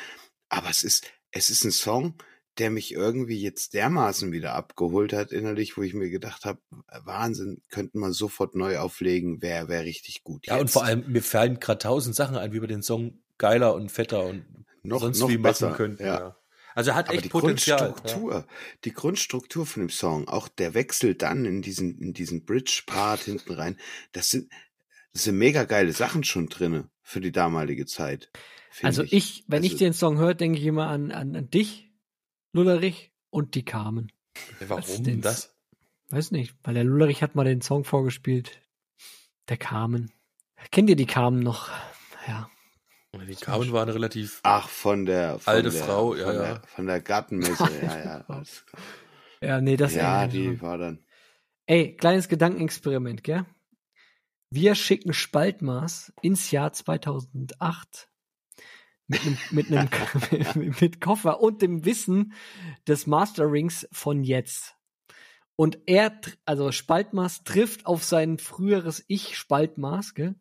[0.48, 2.14] Aber es ist, es ist ein Song,
[2.58, 6.58] der mich irgendwie jetzt dermaßen wieder abgeholt hat innerlich, wo ich mir gedacht habe,
[7.04, 10.46] Wahnsinn, könnten wir sofort neu auflegen, wäre wär richtig gut.
[10.46, 13.18] ja, und Jetzt vor allem, mir fallen gerade tausend Sachen ein, wie wir den Song
[13.38, 14.44] geiler und fetter und
[14.82, 15.66] noch, sonst noch wie besser.
[15.70, 16.02] machen könnten.
[16.04, 16.18] Ja.
[16.18, 16.36] Ja.
[16.74, 17.78] Also er hat Aber echt die Potenzial.
[17.92, 18.46] Grundstruktur,
[18.84, 23.52] die Grundstruktur von dem Song, auch der Wechsel dann in diesen, in diesen Bridge-Part hinten
[23.54, 23.78] rein,
[24.12, 24.52] das sind,
[25.14, 28.30] das sind mega geile Sachen schon drinne für die damalige Zeit.
[28.82, 31.85] Also ich, wenn ich Also- den Song höre, denke ich immer an, an, an dich,
[32.56, 34.10] Lullerich und die Carmen.
[34.60, 35.54] Warum Als den- das?
[36.08, 38.60] Weiß nicht, weil der Lullerich hat mal den Song vorgespielt.
[39.48, 40.10] Der Carmen.
[40.70, 41.70] Kennt ihr die Carmen noch?
[42.26, 42.48] Ja.
[43.28, 44.40] Die Carmen waren relativ.
[44.42, 46.42] Ach, von der von Alte der, Frau, ja, von ja.
[46.42, 48.42] Der, von der Gartenmesse, ja, ja.
[49.42, 50.62] Ja, nee, das ja, die dran.
[50.62, 51.04] war dann.
[51.66, 53.44] Ey, kleines Gedankenexperiment, gell?
[54.50, 58.08] Wir schicken Spaltmaß ins Jahr 2008
[59.08, 62.32] mit einem, mit einem mit Koffer und dem Wissen
[62.86, 64.74] des Masterings von jetzt.
[65.56, 70.34] Und er, also Spaltmaß trifft auf sein früheres Ich Spaltmaß, gell?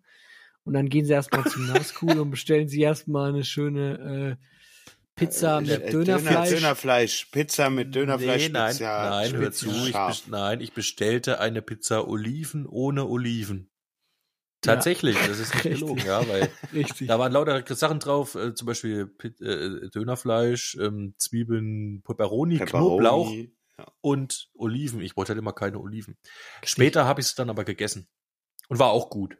[0.66, 4.46] Und dann gehen sie erstmal zum Nascool und bestellen sie erstmal eine schöne äh,
[5.16, 6.50] Pizza mit Äh, Dönerfleisch.
[6.50, 7.26] Döner, Dönerfleisch.
[7.32, 8.48] Pizza mit Dönerfleisch.
[8.48, 9.70] nee, nein, nein, hör zu.
[9.70, 13.70] Ich nein, ich bestellte eine Pizza Oliven ohne Oliven.
[14.66, 15.82] Tatsächlich, das ist nicht Richtig.
[15.82, 17.08] gelogen, ja, weil Richtig.
[17.08, 23.32] da waren lauter Sachen drauf, äh, zum Beispiel Pit, äh, Dönerfleisch, ähm, Zwiebeln, Pepperoni, Knoblauch.
[23.78, 23.86] Ja.
[24.02, 25.02] und Oliven.
[25.02, 26.18] Ich wollte halt immer keine Oliven.
[26.64, 28.08] Später habe ich es dann aber gegessen
[28.70, 29.38] und war auch gut.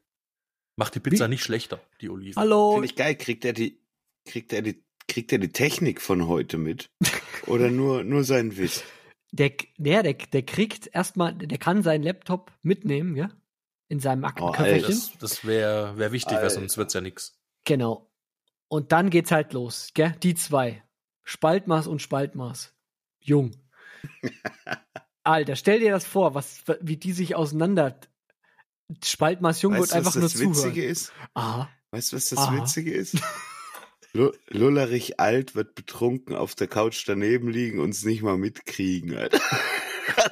[0.78, 2.36] Macht die Pizza Wie- nicht schlechter, die Oliven.
[2.36, 2.74] Hallo.
[2.74, 3.16] Finde ich geil.
[3.16, 3.82] Kriegt er die,
[4.26, 6.90] kriegt er die, kriegt er die Technik von heute mit?
[7.48, 8.84] Oder nur, nur sein Wissen?
[9.32, 13.30] Der, der, der, der kriegt erstmal, der kann seinen Laptop mitnehmen, ja?
[13.88, 14.90] In seinem Oh, Aktenköfferchen.
[14.90, 17.38] das das wäre wär wichtig, weil sonst wird's ja nix.
[17.66, 18.12] genau.
[18.68, 20.16] Und dann geht's halt los, gell?
[20.24, 20.84] Die zwei.
[21.24, 22.74] Spaltmaß und Spaltmaß.
[23.22, 23.52] Jung.
[25.24, 28.00] Alter, stell dir das vor, was, wie die sich auseinander.
[29.04, 30.90] Spaltmaß Jung Weißt wird du, was einfach nur das Witzige zuhören.
[30.92, 31.14] ist?
[31.36, 31.70] Aha.
[31.92, 32.58] Weißt du, was das Aha.
[32.62, 33.18] Witzige ist?
[34.14, 39.16] Lu- Lullerich alt wird betrunken auf der Couch daneben liegen und es nicht mal mitkriegen,
[39.16, 39.40] Alter.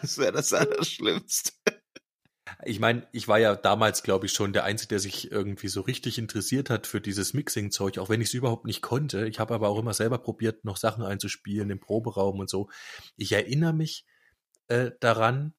[0.01, 1.51] Das wäre das Allerschlimmste.
[2.65, 5.81] Ich meine, ich war ja damals, glaube ich, schon der Einzige, der sich irgendwie so
[5.81, 9.27] richtig interessiert hat für dieses Mixing-Zeug, auch wenn ich es überhaupt nicht konnte.
[9.27, 12.69] Ich habe aber auch immer selber probiert, noch Sachen einzuspielen im Proberaum und so.
[13.17, 14.05] Ich erinnere mich
[14.67, 15.53] äh, daran,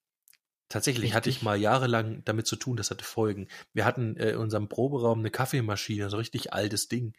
[0.69, 1.45] tatsächlich hatte ich Richtig.
[1.45, 3.49] mal jahrelang damit zu tun, das hatte Folgen.
[3.73, 7.15] Wir hatten äh, in unserem Proberaum eine Kaffeemaschine, so richtig altes Ding.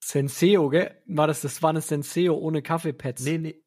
[0.00, 1.00] Senseo, gell?
[1.06, 3.22] War das, das war eine Senseo ohne Kaffeepads.
[3.22, 3.62] Nee, nee.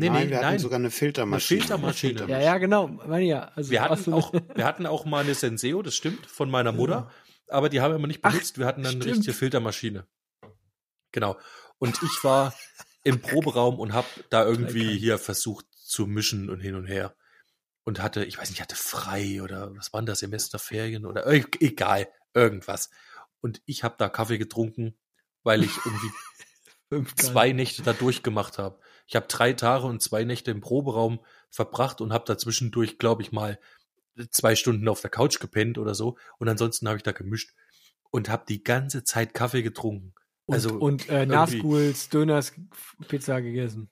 [0.00, 0.58] Nee, nein, nee, wir hatten nein.
[0.58, 1.60] sogar eine Filtermaschine.
[1.60, 2.26] Eine Filtermaschine.
[2.28, 2.88] Ja, ja, genau.
[2.88, 3.52] Meine ja.
[3.54, 7.10] Also, Wir hatten auch, wir hatten auch mal eine Senseo, das stimmt, von meiner Mutter,
[7.48, 8.58] aber die haben wir immer nicht Ach, benutzt.
[8.58, 9.16] wir hatten dann eine stimmt.
[9.18, 10.06] richtige Filtermaschine.
[11.12, 11.38] Genau.
[11.78, 12.54] Und ich war
[13.04, 17.14] im Proberaum und habe da irgendwie hier versucht zu mischen und hin und her.
[17.84, 22.08] Und hatte, ich weiß nicht, hatte frei oder was waren das, Semesterferien oder e- egal,
[22.34, 22.90] irgendwas.
[23.40, 24.96] Und ich habe da Kaffee getrunken,
[25.42, 25.72] weil ich
[26.90, 28.78] irgendwie zwei Nächte da durchgemacht habe.
[29.10, 31.18] Ich habe drei Tage und zwei Nächte im Proberaum
[31.50, 33.58] verbracht und habe dazwischendurch, glaube ich, mal
[34.30, 36.16] zwei Stunden auf der Couch gepennt oder so.
[36.38, 37.52] Und ansonsten habe ich da gemischt
[38.12, 40.14] und habe die ganze Zeit Kaffee getrunken.
[40.46, 42.52] Und, also und äh, Nasguls Döners
[43.08, 43.90] Pizza gegessen.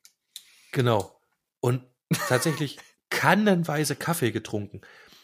[0.71, 1.21] Genau.
[1.59, 1.83] Und
[2.29, 2.79] tatsächlich
[3.11, 4.83] kannenweise Kaffee getrunken.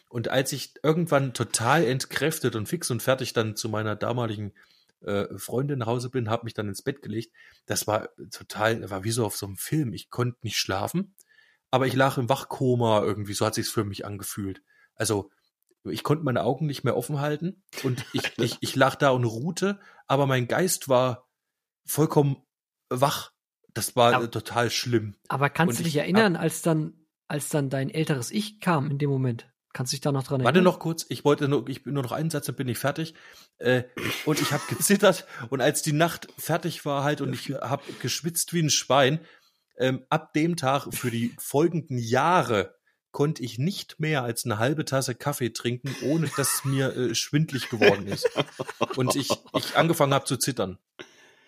[0.09, 4.55] Und als ich irgendwann total entkräftet und fix und fertig dann zu meiner damaligen
[5.05, 7.33] äh, Freundin nach Hause bin, habe mich dann ins Bett gelegt.
[7.67, 9.93] Das war total, war wie so auf so einem Film.
[9.93, 11.15] Ich konnte nicht schlafen,
[11.71, 13.35] aber ich lag im Wachkoma irgendwie.
[13.35, 14.63] So hat sich's für mich angefühlt.
[14.95, 15.31] Also
[15.85, 19.25] ich konnte meine Augen nicht mehr offen halten und ich, ich, ich lag da und
[19.25, 21.29] ruhte, aber mein Geist war
[21.85, 22.37] vollkommen
[22.89, 23.33] wach.
[23.75, 25.17] Das war Aber- total schlimm.
[25.29, 28.91] Aber kannst Und du dich ich erinnern, als dann, als dann dein älteres Ich kam
[28.91, 29.51] in dem Moment?
[29.75, 30.72] Kannst du dich da noch dran Warte erinnern?
[30.72, 33.12] noch kurz, ich wollte nur, ich bin nur noch einen Satz, dann bin ich fertig.
[33.59, 33.83] Äh,
[34.25, 38.55] und ich habe gezittert und als die Nacht fertig war halt und ich habe geschwitzt
[38.55, 39.20] wie ein Schwein,
[39.77, 42.77] ähm, ab dem Tag für die folgenden Jahre
[43.11, 47.68] konnte ich nicht mehr als eine halbe Tasse Kaffee trinken, ohne dass mir äh, schwindlig
[47.68, 48.29] geworden ist.
[48.97, 50.79] Und ich, ich angefangen habe zu zittern.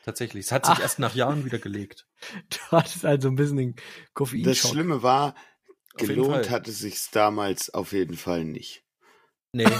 [0.05, 0.47] Tatsächlich.
[0.47, 0.81] Es hat sich Ach.
[0.81, 2.07] erst nach Jahren wieder gelegt.
[2.51, 4.71] Du hattest also ein bisschen den Das Koffeinschock.
[4.73, 5.35] Schlimme war,
[6.01, 8.85] Auf gelohnt hatte sich's damals auf jeden Fall nicht.
[9.53, 9.67] Nee.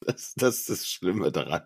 [0.00, 1.62] Das, das ist das Schlimme daran.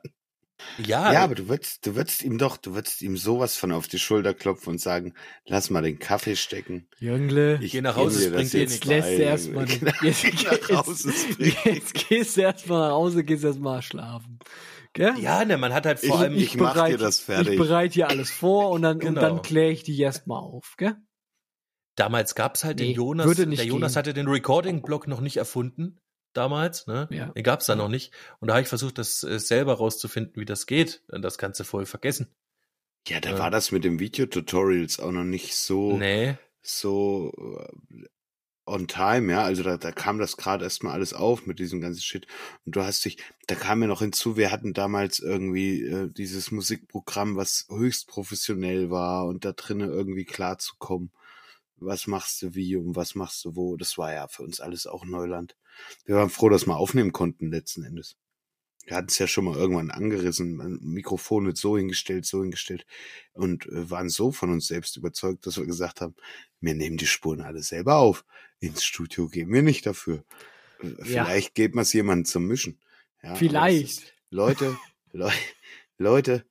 [0.79, 3.89] Ja, Ja, aber du würdest, du würdest ihm doch, du würdest ihm sowas von auf
[3.89, 5.15] die Schulter klopfen und sagen,
[5.45, 6.89] lass mal den Kaffee stecken.
[6.99, 10.23] Jüngle, Ich Geh nach Hause, es bringt dir jetzt jetzt lässt erstmal den, Genau, jetzt,
[10.23, 10.33] geh
[10.71, 14.39] nach Hause, es jetzt, jetzt gehst du erstmal nach Hause, gehst erstmal schlafen.
[14.93, 15.15] Gell?
[15.19, 17.53] ja, ne, man hat halt vor Ich- allem, ich mach dir das fertig.
[17.55, 19.21] Ich bereite hier alles vor und dann, und Genau.
[19.21, 20.97] dann kläre ich die erstmal auf, gell?
[21.97, 23.99] Damals gab's halt Nee, den Jonas, würde nicht der Jonas gehen.
[23.99, 25.99] hatte den Recording-Block noch nicht erfunden,
[26.33, 27.09] damals, ne?
[27.11, 27.27] Ja.
[27.27, 28.13] Den gab's da noch nicht.
[28.41, 31.03] Und da habe ich versucht, das äh, selber rauszufinden, wie das geht.
[31.09, 32.29] Und das Ganze voll vergessen.
[33.09, 33.39] Ja, da Ja.
[33.39, 36.37] war das mit den Videotutorials auch noch nicht so, Nee.
[36.63, 38.07] so äh,
[38.65, 39.43] on time, ja.
[39.43, 42.27] Also da, da kam das gerade erstmal alles auf mit diesem ganzen Shit.
[42.65, 43.19] Und du hast dich,
[43.49, 48.89] da kam ja noch hinzu, wir hatten damals irgendwie äh, dieses Musikprogramm, was höchst professionell
[48.91, 51.11] war und da drinnen irgendwie klarzukommen.
[51.85, 53.77] Was machst du wie und was machst du wo?
[53.77, 55.57] Das war ja für uns alles auch Neuland.
[56.05, 58.17] Wir waren froh, dass wir aufnehmen konnten letzten Endes.
[58.85, 62.85] Wir hatten es ja schon mal irgendwann angerissen, ein Mikrofon wird so hingestellt, so hingestellt
[63.33, 66.17] und äh, waren so von uns selbst überzeugt, dass wir gesagt haben,
[66.61, 68.25] wir nehmen die Spuren alle selber auf.
[68.59, 70.25] Ins Studio gehen wir nicht dafür.
[70.83, 71.25] Äh, Ja.
[71.25, 72.81] Vielleicht geben wir es jemandem zum Mischen.
[73.23, 73.85] Ja, Vielleicht.
[74.01, 74.77] ist- Leute,
[75.13, 75.31] Leu
[75.99, 76.45] Leute,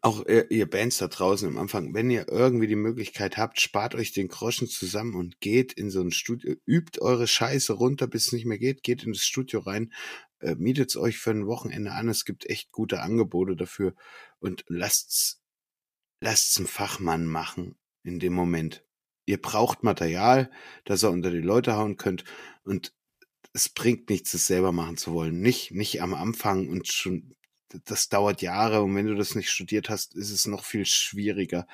[0.00, 3.94] auch ihr, ihr Bands da draußen am Anfang, wenn ihr irgendwie die Möglichkeit habt, spart
[3.94, 8.26] euch den Groschen zusammen und geht in so ein Studio, übt eure Scheiße runter, bis
[8.26, 9.92] es nicht mehr geht, geht in das Studio rein,
[10.40, 13.94] äh, mietet's euch für ein Wochenende an, es gibt echt gute Angebote dafür
[14.38, 15.42] und lasst's,
[16.20, 18.84] lasst's einen Fachmann machen in dem Moment.
[19.26, 20.50] Ihr braucht Material,
[20.84, 22.24] das ihr unter die Leute hauen könnt
[22.62, 22.94] und
[23.52, 25.40] es bringt nichts, es selber machen zu wollen.
[25.40, 27.34] Nicht, nicht am Anfang und schon,
[27.84, 31.66] das dauert Jahre und wenn du das nicht studiert hast, ist es noch viel schwieriger.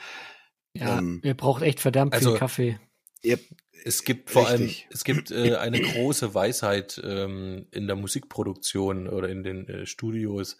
[0.76, 2.78] Ja, Ähm, ihr braucht echt verdammt viel also- Kaffee.
[3.22, 3.38] Ihr,
[3.86, 4.82] Es gibt vor Richtig.
[4.86, 9.84] allem, es gibt äh, eine große Weisheit ähm, in der Musikproduktion oder in den äh,
[9.86, 10.56] Studios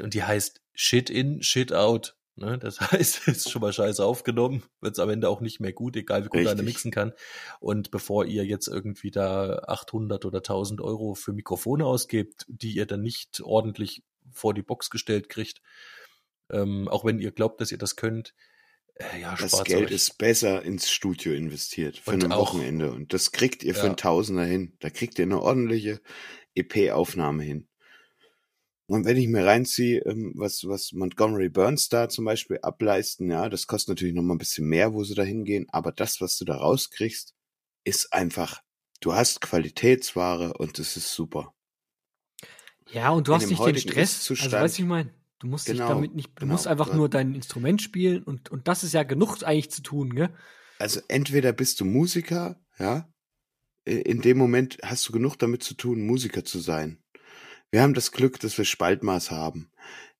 [0.00, 2.16] und die heißt Shit in, Shit out.
[2.36, 2.56] Ne?
[2.58, 5.72] Das heißt, es ist schon mal scheiße aufgenommen, wird es am Ende auch nicht mehr
[5.72, 7.12] gut, egal wie gut einer mixen kann.
[7.60, 12.86] Und bevor ihr jetzt irgendwie da 800 oder 1000 Euro für Mikrofone ausgebt, die ihr
[12.86, 14.02] dann nicht ordentlich
[14.32, 15.60] vor die Box gestellt kriegt,
[16.50, 18.34] ähm, auch wenn ihr glaubt, dass ihr das könnt,
[18.96, 19.92] äh, ja, das Geld euch.
[19.92, 23.80] ist besser ins Studio investiert für Und ein auch- Wochenende und das kriegt ihr für
[23.82, 23.86] Ja.
[23.86, 24.76] einen Tausender hin.
[24.80, 26.00] Da kriegt ihr eine ordentliche
[26.54, 27.68] EP-Aufnahme hin.
[28.86, 33.48] Und wenn ich mir reinziehe, ähm, was, was Montgomery Burns da zum Beispiel ableisten, ja,
[33.48, 36.36] das kostet natürlich noch mal ein bisschen mehr, wo sie da hingehen, aber das, was
[36.36, 37.34] du da rauskriegst,
[37.84, 38.60] ist einfach,
[39.00, 41.54] du hast Qualitätsware und das ist super.
[42.92, 44.30] Ja, und du hast nicht den Stress.
[44.30, 46.52] Also, weißt du, ich meine, du musst dich Genau, damit nicht, du genau.
[46.52, 46.96] musst einfach Ja.
[46.96, 50.30] nur dein Instrument spielen und, und das ist ja genug eigentlich zu tun, gell?
[50.78, 53.08] Also entweder bist du Musiker, ja,
[53.84, 57.02] in dem Moment hast du genug damit zu tun, Musiker zu sein.
[57.70, 59.70] Wir haben das Glück, dass wir Spaltmaß haben.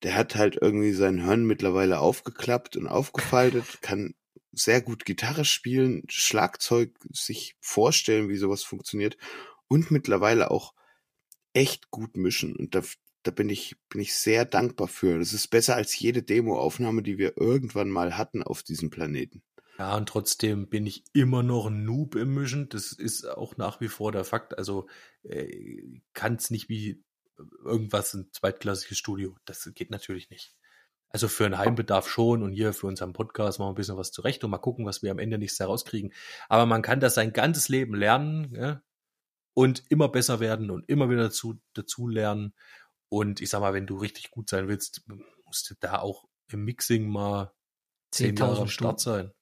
[0.03, 4.15] Der hat halt irgendwie sein Hirn mittlerweile aufgeklappt und aufgefaltet, kann
[4.53, 9.17] sehr gut Gitarre spielen, Schlagzeug sich vorstellen, wie sowas funktioniert
[9.69, 10.75] und mittlerweile auch
[11.55, 12.55] echt gut mischen.
[12.55, 12.83] Und da,
[13.23, 15.19] da bin ich, bin ich sehr dankbar für.
[15.19, 19.43] Das ist besser als jede Demoaufnahme, die wir irgendwann mal hatten auf diesem Planeten.
[19.79, 22.69] Ja, und trotzdem bin ich immer noch ein Noob im Mischen.
[22.69, 24.57] Das ist auch nach wie vor der Fakt.
[24.57, 24.87] Also
[25.23, 25.83] äh,
[26.13, 27.03] kann es nicht wie
[27.65, 29.37] irgendwas ein zweitklassiges Studio.
[29.45, 30.55] Das geht natürlich nicht.
[31.09, 34.11] Also für einen Heimbedarf schon und hier für unseren Podcast machen wir ein bisschen was
[34.11, 36.13] zurecht und mal gucken, was wir am Ende nicht herauskriegen.
[36.49, 38.83] Aber man kann das sein ganzes Leben lernen ja?
[39.55, 42.55] Und immer besser werden und immer wieder dazu, dazu lernen.
[43.09, 45.03] Und ich sag mal, wenn du richtig gut sein willst,
[45.47, 47.53] musst du da auch im Mixing mal
[48.11, 49.33] zehn Jahre am 10.000 Start sein.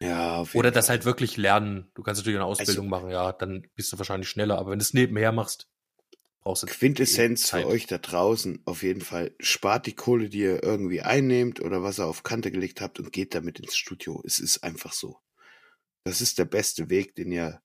[0.00, 0.96] Ja, auf jeden Oder das Fall.
[0.96, 1.90] halt wirklich lernen.
[1.94, 4.58] Du kannst natürlich eine Ausbildung machen, ja, dann bist du wahrscheinlich schneller.
[4.58, 5.68] Aber wenn du es nebenher machst,
[6.40, 7.62] brauchst du Quintessenz Zeit.
[7.62, 9.34] für euch da draußen auf jeden Fall.
[9.40, 13.12] Spart die Kohle, die ihr irgendwie einnehmt oder was ihr auf Kante gelegt habt und
[13.12, 14.22] geht damit ins Studio.
[14.26, 15.18] Es ist einfach so.
[16.04, 17.62] Das ist der beste Weg, den ihr,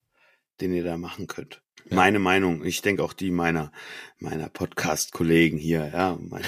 [0.61, 1.61] den ihr da machen könnt.
[1.89, 1.95] Ja.
[1.95, 2.63] Meine Meinung.
[2.63, 3.71] Ich denke auch die meiner,
[4.19, 6.17] meiner Podcast-Kollegen hier, ja.
[6.21, 6.45] Meine,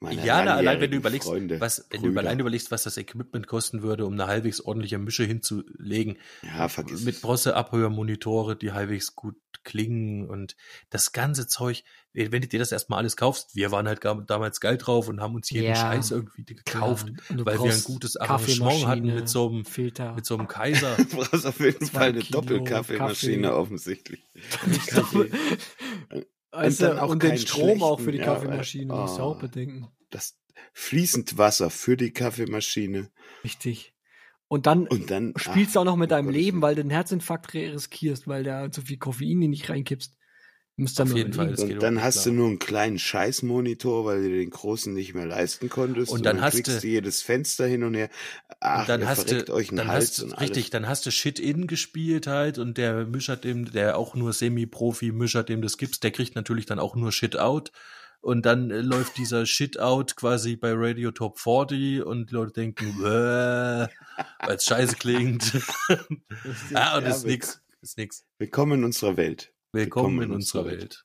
[0.00, 2.20] meine Ja, na, allein wenn du überlegst, Freunde, was, wenn du Brüder.
[2.20, 7.04] allein überlegst, was das Equipment kosten würde, um eine halbwegs ordentliche Mische hinzulegen, Ja, vergiss
[7.04, 7.20] mit es.
[7.20, 10.56] Bronze-Abhörmonitore, die halbwegs gut klingen und
[10.88, 11.82] das ganze Zeug,
[12.14, 15.20] wenn du dir das erstmal alles kaufst, wir waren halt gar- damals geil drauf und
[15.20, 15.74] haben uns jeden Ja.
[15.76, 20.14] Scheiß irgendwie gekauft, du weil wir ein gutes Arrangement hatten mit so einem, Filter.
[20.14, 20.96] mit so einem Kaiser.
[21.10, 23.48] Du brauchst auf jeden Fall eine Doppelkaffeemaschine
[24.86, 25.30] Kaffee.
[26.52, 26.62] offensichtlich.
[26.62, 29.36] Weißt dann auch und den Strom auch für die ja, Kaffeemaschine, weil- musst du auch
[29.36, 29.40] oh.
[29.40, 29.88] bedenken.
[30.10, 30.38] Das
[30.72, 33.10] fließend Wasser für die Kaffeemaschine.
[33.44, 33.94] Richtig.
[34.48, 36.90] Und dann Und dann spielst du auch noch mit um deinem Leben, weil du einen
[36.90, 40.16] Herzinfarkt riskierst, weil da zu viel Koffein in dich reinkippst.
[40.78, 42.36] Dann Auf jeden Fall, Und dann hast nicht du klar.
[42.36, 46.12] nur einen kleinen Scheißmonitor, weil du den großen nicht mehr leisten konntest.
[46.12, 48.08] Und dann hast klickst du- jedes Fenster hin und her.
[48.60, 50.70] Ach, Und dann ihr hast du, euch einen dann Hals hast du, und richtig, alles.
[50.70, 55.62] dann hast du Shit-In gespielt halt und der Mischer dem, der auch nur Semi-Profi-Mischer dem
[55.62, 57.72] das gibst, der kriegt natürlich dann auch nur Shit-Out
[58.20, 62.94] und dann äh, läuft dieser Shit-Out quasi bei Radio Top 40 und die Leute denken,
[63.00, 63.88] weil
[64.54, 65.54] es scheiße klingt.
[66.74, 68.24] ah, und Ja, ist nix, ist nix.
[68.38, 69.52] Willkommen in unserer Welt.
[69.72, 71.04] Willkommen in unserer Welt.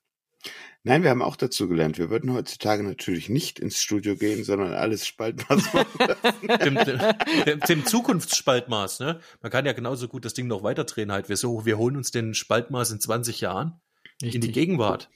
[0.82, 1.96] Nein, wir haben auch dazu gelernt.
[1.98, 6.58] Wir würden heutzutage natürlich nicht ins Studio gehen, sondern alles Spaltmaß machen.
[6.64, 9.20] Dem, dem, Zukunftsspaltmaß, ne?
[9.40, 11.30] Man kann ja genauso gut das Ding noch weiterdrehen halt.
[11.30, 13.80] Wir, so, wir holen uns den Spaltmaß in 20 Jahren
[14.20, 14.52] in die Richtig.
[14.52, 15.08] Gegenwart.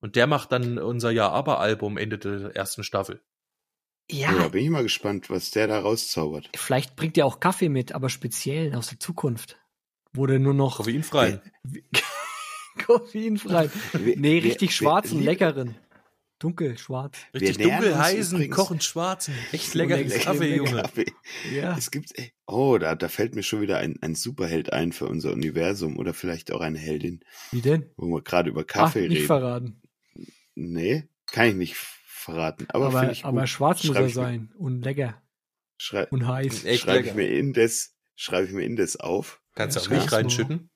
[0.00, 3.20] Und der macht dann unser Ja-Aber-Album Ende der ersten Staffel.
[4.10, 6.48] Ja, Ja, bin ich mal gespannt, was der da rauszaubert.
[6.56, 9.58] vielleicht bringt er auch Kaffee mit, aber speziell aus der Zukunft.
[10.14, 11.42] Wurde nur noch Koffeinfrei.
[12.86, 13.70] koffeinfrei.
[13.92, 15.74] Wir- Nee, wir- richtig wir- schwarzen, lieb- leckeren.
[16.40, 17.18] Dunkel, schwarz.
[17.34, 19.34] Richtig wir dunkel, heißen, kochend schwarzen.
[19.50, 20.82] Echt So leckerer lecker- Kaffee, Junge.
[20.82, 21.06] Kaffee.
[21.52, 21.76] Ja.
[21.76, 22.12] Es gibt,
[22.46, 26.14] oh, da, da fällt mir schon wieder ein, ein Superheld ein für unser Universum oder
[26.14, 27.90] vielleicht auch eine Heldin, Wie denn?
[27.96, 29.26] wo wir gerade über Ach, Kaffee nicht reden.
[29.26, 29.82] verraten.
[30.54, 32.66] Nee, kann ich nicht verraten.
[32.68, 33.48] Aber, Aber, ich aber gut.
[33.48, 34.52] schwarz muss er ich mir- sein.
[34.56, 35.20] Und lecker.
[35.76, 36.64] Schrei Und heiß.
[36.64, 37.16] Echt schreibe ich lecker.
[37.16, 39.40] mir indes, schreibe ich mir indes auf.
[39.56, 40.12] Kannst du Ja, auch Milch nur.
[40.12, 40.70] reinschütten?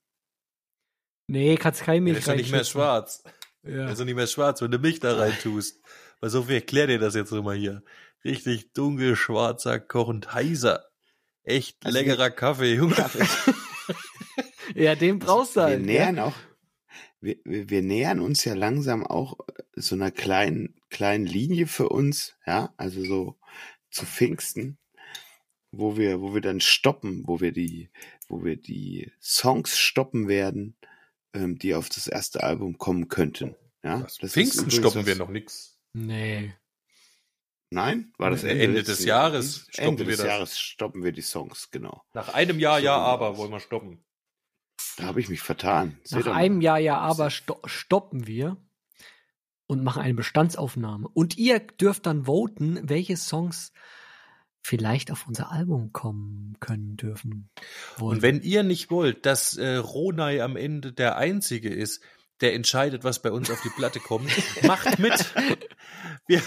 [1.32, 3.24] Nee, kannst keine Der Milch ist doch nicht mehr schwarz.
[3.62, 3.86] Ja.
[3.86, 5.80] Der ist nicht mehr schwarz, wenn du Milch da reintust.
[6.20, 7.82] Weil so viel erklär dir das jetzt immer hier.
[8.22, 10.84] Richtig dunkel, schwarzer, kochend heißer.
[11.42, 12.94] Echt Also leckerer Kaffee, Junge.
[14.74, 15.80] ja, den brauchst du wir halt.
[15.80, 16.26] nähern ja.
[16.26, 16.34] auch,
[17.22, 19.38] wir, wir, wir nähern uns ja langsam auch
[19.74, 23.38] so einer kleinen, kleinen Linie für uns, ja, also so
[23.90, 24.76] zu Pfingsten,
[25.70, 27.88] wo wir, wo wir dann stoppen, wo wir die,
[28.28, 30.76] wo wir die Songs stoppen werden,
[31.34, 33.54] ähm, die auf das erste Album kommen könnten.
[33.82, 35.78] Ja, das Pfingsten stoppen was- wir noch nix.
[35.92, 36.54] Nee.
[37.70, 40.26] Nein, war das Ende, Ende letzten des Jahres Ende stoppen wir des das.
[40.26, 42.02] Jahres stoppen wir die Songs, genau.
[42.12, 44.04] Nach einem Jahr, So ja, aber wollen wir stoppen.
[44.98, 45.98] Da habe ich mich vertan.
[46.04, 46.38] Seht Nach ihr mal.
[46.38, 48.58] einem Jahr ja aber sto stoppen wir
[49.66, 51.08] und machen eine Bestandsaufnahme.
[51.08, 53.72] Und ihr dürft dann voten, welche Songs
[54.62, 57.50] vielleicht auf unser Album kommen können dürfen.
[57.98, 58.16] Wollen.
[58.16, 62.00] Und wenn ihr nicht wollt, dass äh, Ronay am Ende der Einzige ist,
[62.40, 64.30] der entscheidet, was bei uns auf die Platte kommt,
[64.64, 65.32] macht mit.
[66.26, 66.40] Wir,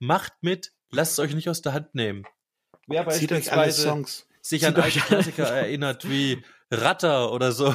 [0.00, 0.72] macht mit.
[0.90, 2.24] Lasst es euch nicht aus der Hand nehmen.
[2.86, 4.26] Wer Zieht euch alle beispielsweise Songs.
[4.42, 7.74] sich an Zieht alte euch- Klassiker erinnert wie Ratter oder so.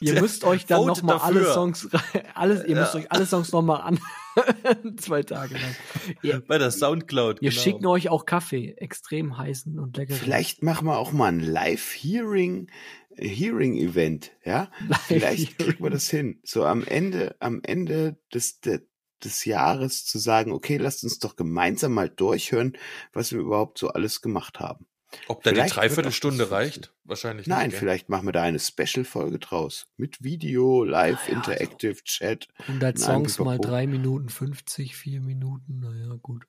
[0.00, 1.44] Ihr müsst euch dann votet noch mal alle.
[1.52, 1.88] Songs,
[2.34, 3.00] alles, ihr müsst Ja.
[3.00, 3.98] euch alle Songs noch mal an,
[4.98, 5.76] zwei Tage lang.
[6.22, 7.40] Ihr, Bei der Soundcloud.
[7.40, 7.62] wir genau.
[7.62, 10.14] schicken euch auch Kaffee, extrem heißen und lecker.
[10.14, 12.70] Vielleicht machen wir auch mal ein Live-Hearing,
[13.16, 14.70] Hearing-Event, ja?
[15.06, 16.40] Vielleicht kriegen wir das hin.
[16.44, 18.80] So am Ende, am Ende des, de,
[19.22, 22.74] des Jahres zu sagen, okay, lasst uns doch gemeinsam mal durchhören,
[23.12, 24.86] was wir überhaupt so alles gemacht haben.
[25.28, 26.92] Ob da die Vielleicht wird Dreiviertelstunde reicht?
[27.04, 27.70] Wahrscheinlich Nein, nicht.
[27.72, 27.78] gell?
[27.80, 29.86] vielleicht machen wir da eine Special-Folge draus.
[29.96, 32.48] Mit Video, Live, Ah ja, Interactive Chat.
[32.68, 33.68] 100 Nein, Songs mal pipapo.
[33.72, 36.44] drei Minuten 50, vier Minuten, naja, gut.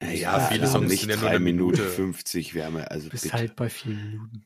[0.00, 1.90] Naja, Ja, viele Songs sind ja nur drei eine Minuten Minute.
[1.94, 2.54] 50.
[2.54, 3.34] Wir haben ja, also Bist bitte.
[3.36, 4.44] halt bei vier Minuten.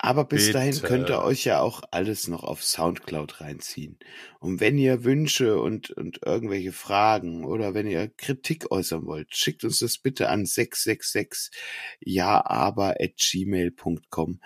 [0.00, 0.86] Aber bis dahin Bitte.
[0.86, 3.98] könnt ihr euch ja auch alles noch auf Soundcloud reinziehen.
[4.38, 9.64] Und wenn ihr Wünsche und, und irgendwelche Fragen oder wenn ihr Kritik äußern wollt, schickt
[9.64, 11.50] uns das bitte an 666
[11.98, 14.40] jaaber at gmail.com.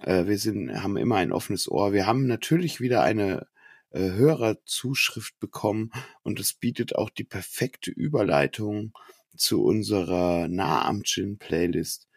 [0.00, 1.92] Äh, wir sind, haben immer ein offenes Ohr.
[1.92, 3.46] Wir haben natürlich wieder eine
[3.90, 5.92] äh, Hörerzuschrift bekommen
[6.24, 8.92] und es bietet auch die perfekte Überleitung
[9.36, 12.09] zu unserer Nah am Gin Playlist.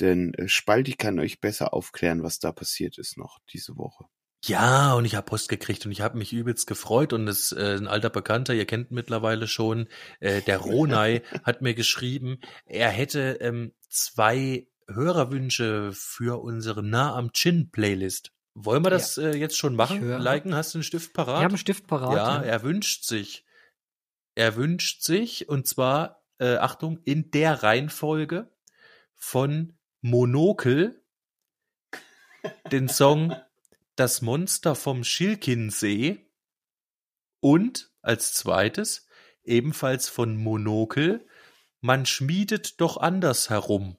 [0.00, 4.04] Denn äh, Spalti kann euch besser aufklären, was da passiert ist noch diese Woche.
[4.44, 7.76] Ja, und ich habe Post gekriegt und ich habe mich übelst gefreut und es äh,
[7.76, 9.88] ein alter Bekannter, ihr kennt mittlerweile schon,
[10.20, 17.32] äh, der Ronay hat mir geschrieben, er hätte ähm, zwei Hörerwünsche für unsere Nah am
[17.32, 18.32] Chin Playlist.
[18.54, 20.08] Wollen wir das äh, jetzt schon machen?
[20.18, 21.40] Liken, hast du einen Stift parat?
[21.40, 22.16] Wir haben einen Stift parat.
[22.16, 23.44] ja, er wünscht sich.
[24.34, 28.50] Er wünscht sich, und zwar, äh, Achtung, in der Reihenfolge
[29.14, 31.02] von Monokel
[32.72, 33.34] den Song
[33.96, 36.26] Das Monster vom Schilkinsee
[37.40, 39.06] und als zweites
[39.44, 41.26] ebenfalls von Monokel
[41.80, 43.96] Man schmiedet doch anders herum.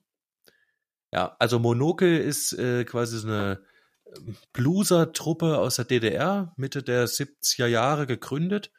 [1.12, 3.64] Ja, also Monokel ist äh, quasi so eine
[4.06, 8.72] ähm, Blueser-Truppe aus der DDR, Mitte der 70er Jahre gegründet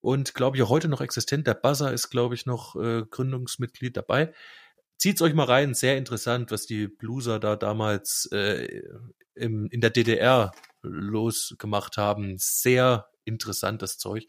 [0.00, 1.46] und glaube ich auch heute noch existent.
[1.46, 4.32] Der Buzzer ist, glaube ich, noch äh, Gründungsmitglied dabei.
[4.98, 8.82] Zieht's euch mal rein, sehr interessant, was die Blueser da damals äh,
[9.34, 12.34] im, in der DDR losgemacht haben.
[12.38, 14.26] Sehr interessantes Zeug.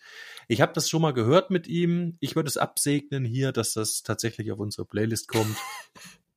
[0.48, 2.18] Ich habe das schon mal gehört mit ihm.
[2.20, 5.58] Ich würde es absegnen hier, dass das tatsächlich auf unsere Playlist kommt.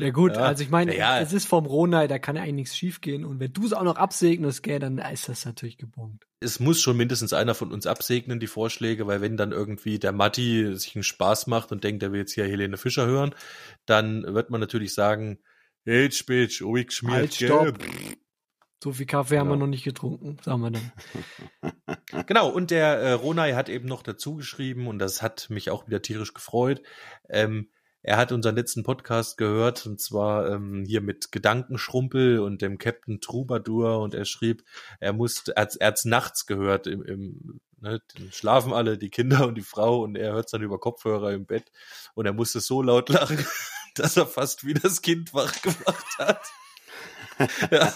[0.00, 0.42] Ja gut, Ja.
[0.42, 1.20] also ich meine, Ja.
[1.20, 3.24] es ist vom Ronay, da kann ja eigentlich nichts schief gehen.
[3.24, 6.24] Und wenn du es auch noch absegnest, gell, dann ist das natürlich gebongt.
[6.40, 10.12] es muss schon mindestens einer von uns absegnen, die Vorschläge, weil wenn dann irgendwie der
[10.12, 13.34] Matti sich einen Spaß macht und denkt, er will jetzt hier Helene Fischer hören,
[13.86, 15.38] dann wird man natürlich sagen,
[15.84, 17.48] hey, Bitch, oh, ich schmiert, Halt, gell?
[17.48, 17.78] stopp.
[18.82, 19.66] So viel Kaffee haben wir Genau.
[19.66, 20.92] noch nicht getrunken, sagen wir dann.
[22.26, 25.86] Genau, und der äh, Ronay hat eben noch dazu geschrieben, und das hat mich auch
[25.86, 26.82] wieder tierisch gefreut.
[27.28, 27.70] Ähm,
[28.02, 33.20] er hat unseren letzten Podcast gehört, und zwar ähm, hier mit Gedankenschrumpel und dem Captain
[33.20, 34.64] Troubadour, und er schrieb,
[35.00, 39.46] er muss, er hat's, er hat's nachts gehört, im, im ne, schlafen alle, die Kinder
[39.46, 41.70] und die Frau, und er hört's dann über Kopfhörer im Bett,
[42.14, 43.44] und er musste so laut lachen,
[43.94, 46.40] dass er fast wie das Kind wach gemacht hat.
[47.70, 47.92] ja,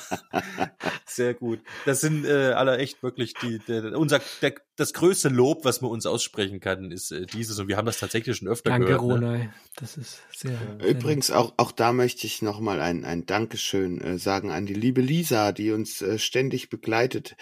[1.04, 1.60] sehr gut.
[1.84, 5.90] Das sind äh, alle echt wirklich die, der, unser der, das größte Lob, was man
[5.90, 9.20] uns aussprechen kann, ist äh, dieses und wir haben das tatsächlich schon öfter Danke, gehört.
[9.20, 9.26] Ne?
[9.26, 9.50] Ronay.
[9.76, 10.56] Das ist sehr.
[10.80, 14.74] sehr Übrigens, auch, auch da möchte ich nochmal ein, ein Dankeschön äh, sagen an die
[14.74, 17.36] liebe Lisa, die uns äh, ständig begleitet.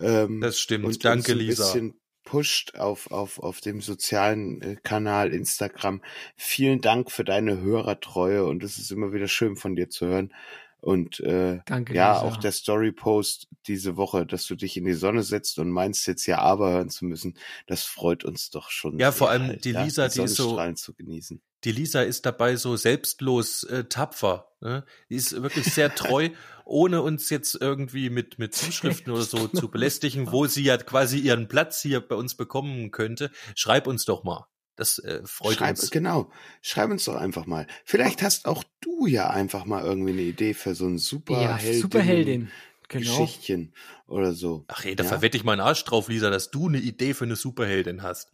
[0.00, 0.84] Ähm, Das stimmt.
[0.84, 1.64] und Danke, uns ein Lisa.
[1.64, 6.02] bisschen pusht auf, auf, auf dem sozialen äh, Kanal Instagram.
[6.36, 10.34] Vielen Dank für deine Hörertreue und es ist immer wieder schön von dir zu hören.
[10.80, 12.24] Und äh, Danke, ja, Lisa.
[12.26, 16.26] auch der Story-Post diese Woche, dass du dich in die Sonne setzt und meinst jetzt
[16.26, 18.98] ja aber hören zu müssen, das freut uns doch schon.
[18.98, 21.40] Ja, sehr vor allem halt, die ja, Lisa, die ist so- zu genießen.
[21.64, 24.52] Die Lisa ist dabei so selbstlos äh, tapfer.
[24.60, 24.84] Ne?
[25.10, 26.28] Die ist wirklich sehr treu,
[26.64, 31.18] ohne uns jetzt irgendwie mit, mit Zuschriften oder so zu belästigen, wo sie ja quasi
[31.18, 33.32] ihren Platz hier bei uns bekommen könnte.
[33.56, 34.46] Schreib uns doch mal.
[34.78, 35.90] Das äh, freut Schreib, uns.
[35.90, 36.30] Genau.
[36.62, 37.66] Schreib uns doch einfach mal.
[37.84, 41.80] Vielleicht hast auch du ja einfach mal irgendwie eine Idee für so ein ja, Superheldin.
[41.82, 42.50] Superheldin.
[42.88, 43.18] Genau.
[43.18, 43.74] Geschichtchen
[44.06, 44.64] oder so.
[44.68, 45.08] Ach ey, da Ja.
[45.08, 48.32] verwette ich meinen Arsch drauf, Lisa, dass du eine Idee für eine Superheldin hast.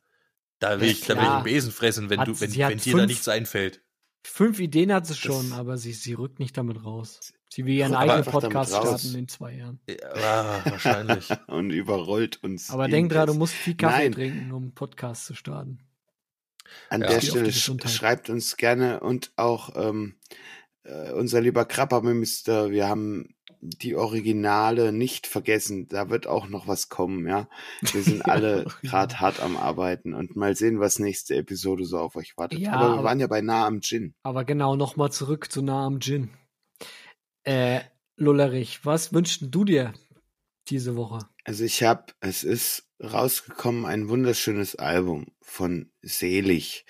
[0.59, 2.79] Da will Ja, ich, da will ich einen Besen fressen, wenn Hat- du, wenn, wenn
[2.79, 3.81] dir da nichts einfällt.
[4.23, 7.33] Fünf Ideen hat sie Das- schon, aber sie, sie rückt nicht damit raus.
[7.49, 9.81] Sie will ihren eigenen Podcast starten in zwei Jahren.
[9.89, 11.29] Ja, ah, wahrscheinlich.
[11.47, 12.69] Und überrollt uns.
[12.71, 14.13] Aber denk dran, du musst viel Kaffee Nein.
[14.13, 15.79] trinken, um einen Podcast zu starten.
[16.91, 17.09] An Ja.
[17.09, 20.17] der Stelle schreibt uns gerne und auch ähm,
[20.85, 23.35] äh, unser lieber Krabberminister, wir haben
[23.67, 25.89] die Originale nicht vergessen.
[25.89, 27.49] Da wird auch noch was kommen, ja.
[27.81, 32.17] Wir sind alle gerade hart am Arbeiten und mal sehen, was nächste Episode so auf
[32.17, 32.59] euch wartet.
[32.59, 34.15] Ja, aber wir aber- waren ja bei nah am Gin.
[34.23, 36.31] Aber genau, nochmal zurück zu nah am Gin.
[37.45, 37.81] Äh,
[38.17, 39.93] Lullerich, was wünschst du dir
[40.71, 41.29] diese Woche?
[41.45, 46.87] Also ich habe, es ist rausgekommen ein wunderschönes Album von Selig.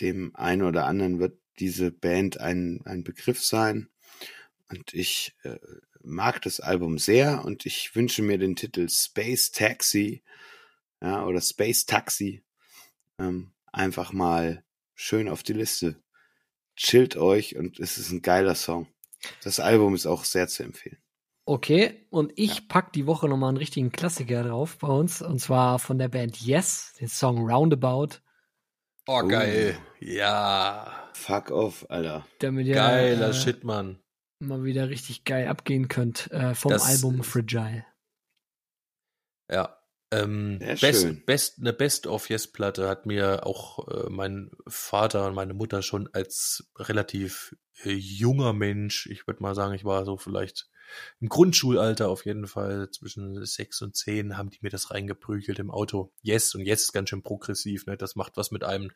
[0.00, 3.88] Dem einen oder anderen wird diese Band ein, ein Begriff sein.
[4.68, 5.58] Und ich äh,
[6.02, 10.22] mag das Album sehr und ich wünsche mir den Titel Space Taxi,
[11.02, 12.42] ja, oder Space Taxi,
[13.18, 16.02] ähm, einfach mal schön auf die Liste.
[16.76, 18.86] Chillt euch und es ist ein geiler Song.
[19.42, 21.02] Das Album ist auch sehr zu empfehlen.
[21.46, 25.78] Okay, und ich pack die Woche nochmal einen richtigen Klassiker drauf bei uns, und zwar
[25.78, 28.18] von der Band Yes, den Song Roundabout,
[29.06, 29.26] Oh, Oh.
[29.28, 29.76] geil.
[29.98, 31.08] Ja.
[31.14, 32.26] Fuck off, Alter.
[32.38, 33.98] damit ihr Geiler äh, Shit, Mann.
[34.38, 37.84] mal wieder richtig geil abgehen könnt äh, vom Das- Album Fragile.
[39.50, 39.76] Ja.
[40.12, 45.82] Ähm, Sehr best, best, eine Best-of-Yes-Platte hat mir auch äh, mein Vater und meine Mutter
[45.82, 50.68] schon als relativ äh, junger Mensch, ich würde mal sagen, ich war so vielleicht
[51.20, 55.70] im Grundschulalter auf jeden Fall, zwischen sechs und zehn, haben die mir das reingeprügelt im
[55.70, 56.12] Auto.
[56.22, 57.96] Yes, und Yes ist ganz schön progressiv, ne?
[57.96, 58.90] Das macht was mit einem.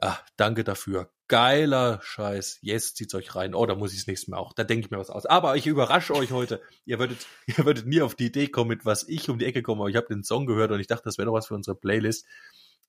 [0.00, 1.10] Ja, danke dafür.
[1.26, 2.58] Geiler Scheiß.
[2.62, 3.54] Yes, zieht's euch rein.
[3.54, 4.52] Oh, da muss ich das nächste Mal auch.
[4.52, 5.26] Da denke ich mir was aus.
[5.26, 6.62] Aber ich überrasche euch heute.
[6.84, 9.62] Ihr würdet, ihr würdet nie auf die Idee kommen, mit was ich um die Ecke
[9.62, 9.80] komme.
[9.80, 11.76] Aber ich habe den Song gehört und ich dachte, das wäre doch was für unsere
[11.76, 12.26] Playlist.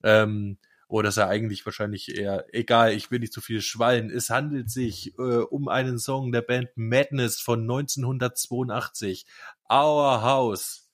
[0.03, 0.59] Ähm,
[0.89, 4.09] oder ist er eigentlich wahrscheinlich eher egal, ich will nicht zu viel schwallen.
[4.09, 9.25] Es handelt sich äh, um einen Song der Band Madness von 1982.
[9.71, 10.89] Our House.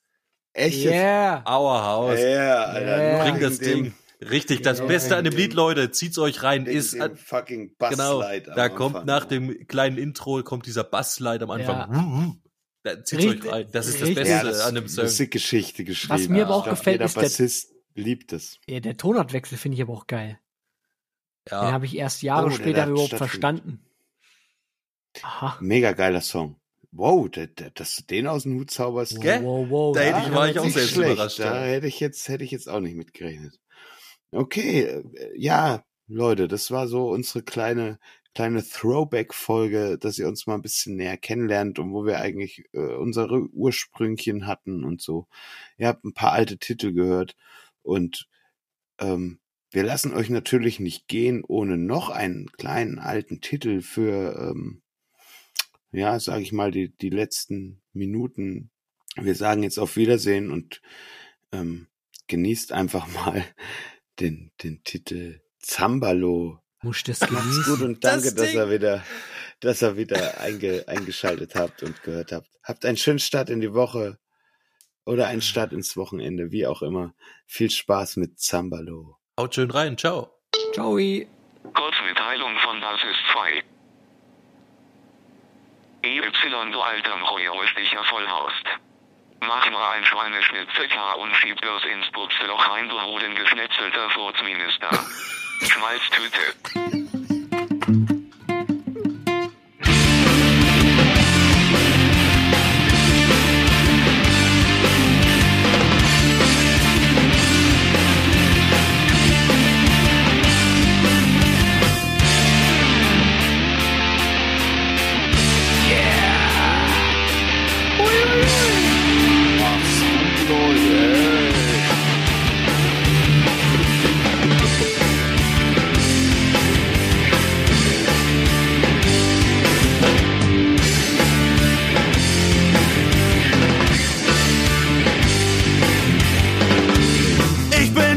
[0.52, 0.84] Echt?
[0.84, 1.42] Yeah!
[1.48, 2.20] Our House.
[2.20, 2.86] Ja, Alter.
[2.98, 3.24] Yeah.
[3.24, 3.94] Bring das dem- Ding.
[4.30, 7.16] Richtig, das Ja, Beste an dem Lied, dem- Leute, zieht's euch rein, ist dem an,
[7.16, 9.06] fucking genau, Basslight am da kommt Anfang.
[9.06, 12.40] nach dem kleinen Intro kommt dieser Bassslide am Anfang.
[12.82, 13.68] Da zieht's Richtig- euch rein.
[13.72, 15.04] Das ist das richtig- Beste ja, das an dem ist Song.
[15.04, 16.14] Musikgeschichte geschrieben.
[16.14, 18.60] Was mir aber auch glaub, gefällt, ist der- Bassist liebt es.
[18.68, 20.38] Ja, der Tonartwechsel finde ich aber auch geil.
[21.48, 23.80] Den Ja, habe ich erst Jahre Oh, später überhaupt verstanden.
[25.22, 25.58] Aha.
[25.60, 26.56] Mega geiler Song.
[26.92, 29.20] Wow, der, der, dass du den aus dem Hut zauberst.
[29.20, 29.42] Gell?
[29.42, 31.12] Wow, wow, Da hätte ich- war ich auch selbst schlecht.
[31.14, 33.58] überrascht, Da hätte ich jetzt, hätte ich jetzt auch nicht mitgerechnet.
[34.32, 35.04] Okay, äh,
[35.36, 37.98] ja, Leute, das war so unsere kleine
[38.34, 42.78] kleine Throwback-Folge, dass ihr uns mal ein bisschen näher kennenlernt und wo wir eigentlich äh,
[42.94, 45.26] unsere Ursprüngchen hatten und so.
[45.78, 47.34] Ihr habt ein paar alte Titel gehört
[47.86, 48.28] und
[48.98, 54.82] ähm, wir lassen euch natürlich nicht gehen ohne noch einen kleinen alten Titel für, ähm,
[55.92, 58.70] ja, sage ich mal, die, die letzten Minuten.
[59.16, 60.82] Wir sagen jetzt auf Wiedersehen und
[61.52, 61.88] ähm,
[62.28, 63.44] genießt einfach mal
[64.20, 66.60] den, den Titel Zambalo.
[66.82, 67.86] Muss das Macht's gut genießen.
[67.86, 68.56] und danke, Das dass Ding.
[68.58, 69.04] ihr wieder,
[69.60, 72.48] dass ihr wieder einge, eingeschaltet habt und gehört habt.
[72.62, 74.18] Habt einen schönen Start in die Woche
[75.06, 77.14] oder einen Start ins Wochenende, wie auch immer.
[77.46, 79.16] Viel Spaß mit Zambalo.
[79.38, 79.96] Haut schön rein.
[79.96, 80.30] Ciao.
[80.74, 80.98] Ciao.
[81.72, 83.62] Kurzmitteilung von Das ist 2.
[86.02, 86.20] EY,
[86.72, 88.64] du alter rüstiger Vollhaust.
[89.40, 94.90] Mach mal ein Schweineschnitzel klar und schieb das ins Buchseloch rein, du hodengeschnetzelter Furzminister.
[95.62, 97.05] Schmalztüte.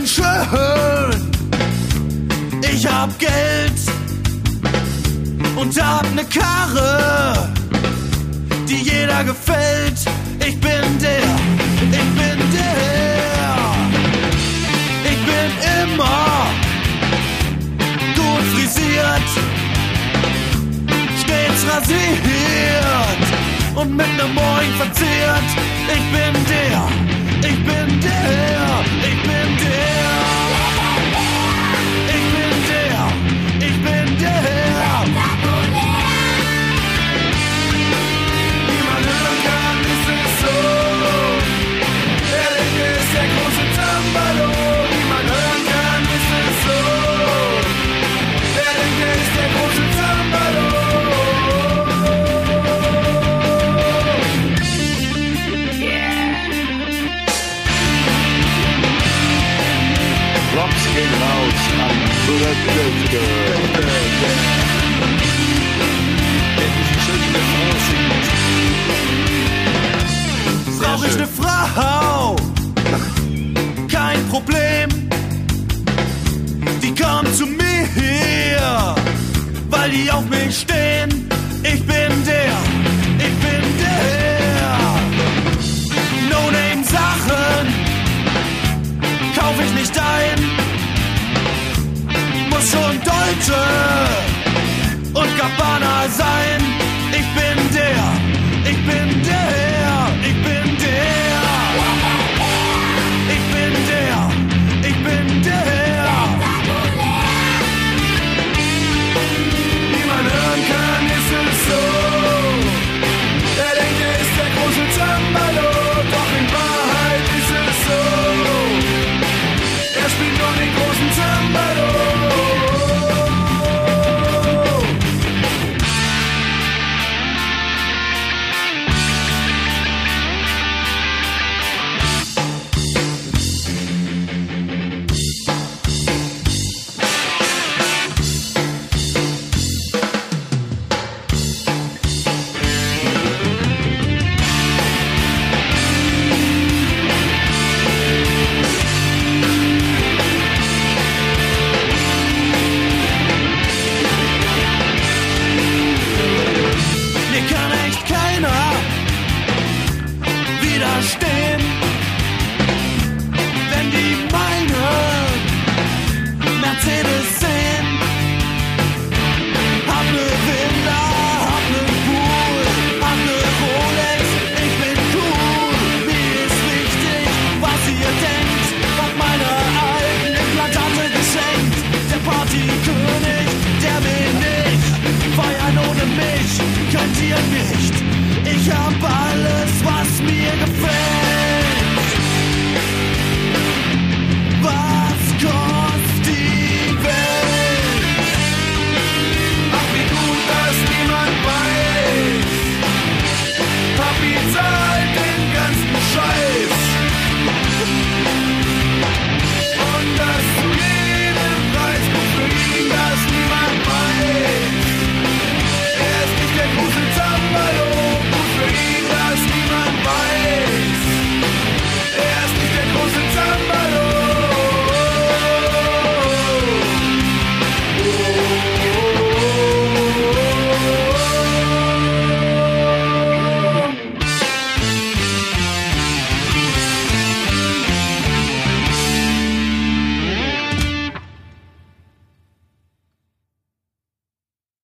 [0.10, 1.32] Schön,
[2.62, 3.80] ich hab Geld
[5.56, 7.50] und hab ne Karre,
[8.68, 10.00] die jeder gefällt.
[10.40, 11.30] Ich bin der,
[11.92, 13.60] ich bin der,
[15.12, 15.52] ich bin
[15.82, 16.48] immer
[18.16, 19.30] gut frisiert,
[21.22, 23.24] stets rasiert
[23.76, 25.50] und mit nem Moin verziert.
[25.96, 30.09] Ich bin der, ich bin der, ich bin der.